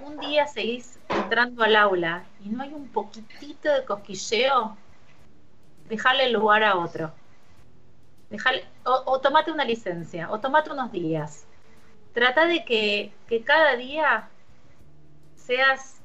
[0.05, 4.77] un día seguís entrando al aula y no hay un poquitito de cosquilleo,
[5.89, 7.13] dejarle lugar a otro
[8.85, 11.47] o, tomate una licencia, o tomate unos días.
[12.15, 14.29] trata de que, que cada día
[15.37, 16.01] seas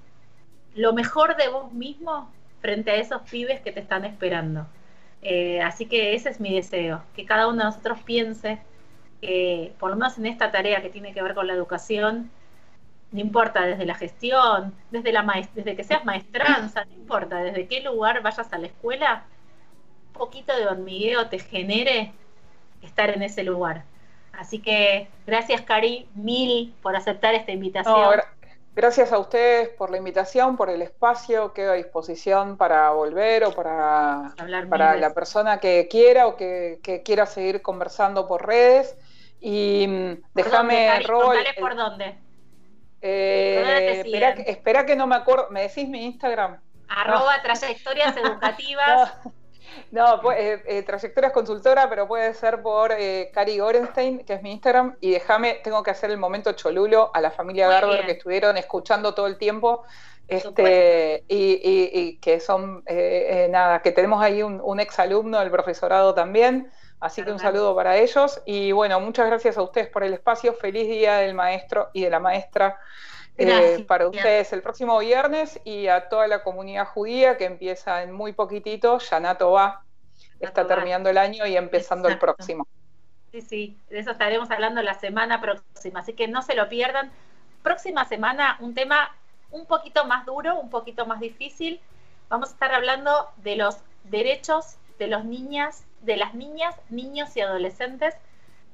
[0.76, 4.68] lo mejor de vos mismo frente a esos pibes que te están esperando.
[5.22, 8.60] Eh, así que ese es mi deseo, que cada uno de nosotros piense
[9.22, 12.30] que, por lo menos en esta tarea que tiene que ver con la educación,
[13.12, 15.24] no importa desde la gestión, desde, la
[15.54, 19.26] desde que seas maestranza, no importa desde qué lugar vayas a la escuela,
[20.18, 22.14] poquito de hormigueo te genere
[22.82, 23.84] estar en ese lugar.
[24.38, 28.22] Así que gracias, Cari, mil por aceptar esta invitación.
[28.76, 31.54] gracias a ustedes por la invitación, por el espacio.
[31.54, 34.36] Quedo a disposición para volver o para,
[34.70, 38.96] para la persona que quiera o que, quiera seguir conversando por redes.
[39.40, 41.38] Y mm, déjame, Rol.
[41.60, 42.18] por dónde.
[43.02, 44.04] Eh,
[44.48, 45.48] espera, que no me acuerdo.
[45.50, 46.60] ¿Me decís mi Instagram?
[46.90, 49.14] Arroba trayectorias educativas.
[49.24, 49.34] No,
[50.22, 54.52] pues, eh, eh, trayectorias consultora, pero puede ser por eh, Cari Gorenstein, que es mi
[54.52, 54.98] Instagram.
[55.02, 59.14] Y déjame, tengo que hacer el momento cholulo a la familia Garber que estuvieron escuchando
[59.14, 59.84] todo el tiempo.
[60.28, 62.84] Este, y, que son,
[63.50, 66.72] nada, que tenemos ahí un, un ex alumno del profesorado también.
[67.00, 68.42] Así que un saludo para ellos.
[68.46, 70.54] Y bueno, muchas gracias a ustedes por el espacio.
[70.54, 72.80] Feliz día del maestro y de la maestra.
[73.38, 78.12] Eh, para ustedes el próximo viernes y a toda la comunidad judía que empieza en
[78.12, 79.84] muy poquitito, Yanato va,
[80.40, 82.68] está terminando el año y empezando el próximo.
[83.32, 87.12] Sí, sí, de eso estaremos hablando la semana próxima, así que no se lo pierdan.
[87.62, 89.16] Próxima semana un tema
[89.52, 91.80] un poquito más duro, un poquito más difícil.
[92.30, 97.42] Vamos a estar hablando de los derechos de los niñas, de las niñas, niños y
[97.42, 98.16] adolescentes,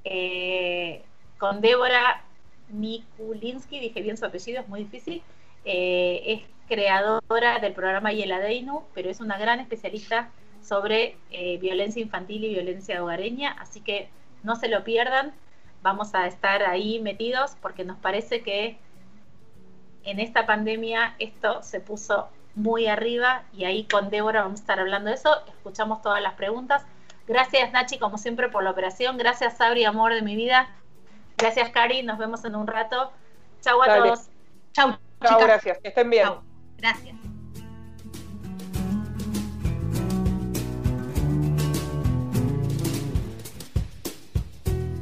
[0.03, 1.03] eh,
[1.37, 2.23] con Débora
[2.73, 5.21] Mikulinski, dije bien su apellido, es muy difícil.
[5.65, 10.29] Eh, es creadora del programa Yeladeinu, pero es una gran especialista
[10.61, 14.09] sobre eh, violencia infantil y violencia hogareña, así que
[14.43, 15.33] no se lo pierdan,
[15.81, 18.77] vamos a estar ahí metidos porque nos parece que
[20.03, 24.79] en esta pandemia esto se puso muy arriba y ahí con Débora vamos a estar
[24.79, 26.85] hablando de eso, escuchamos todas las preguntas.
[27.27, 30.69] Gracias Nachi, como siempre, por la operación, gracias Sabri, amor de mi vida,
[31.43, 32.03] Gracias, Cari.
[32.03, 33.11] Nos vemos en un rato.
[33.59, 34.29] Chau a todos.
[34.71, 34.95] Chau.
[35.21, 35.77] Chau, gracias.
[35.79, 36.29] Que estén bien.
[36.77, 37.17] Gracias.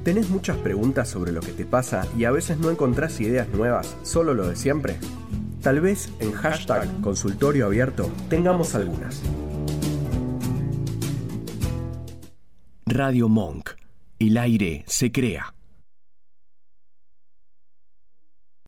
[0.03, 3.95] ¿Tenés muchas preguntas sobre lo que te pasa y a veces no encontrás ideas nuevas,
[4.01, 4.97] solo lo de siempre?
[5.61, 9.21] Tal vez en hashtag consultorio abierto tengamos algunas.
[12.87, 13.69] Radio Monk.
[14.17, 15.53] El aire se crea.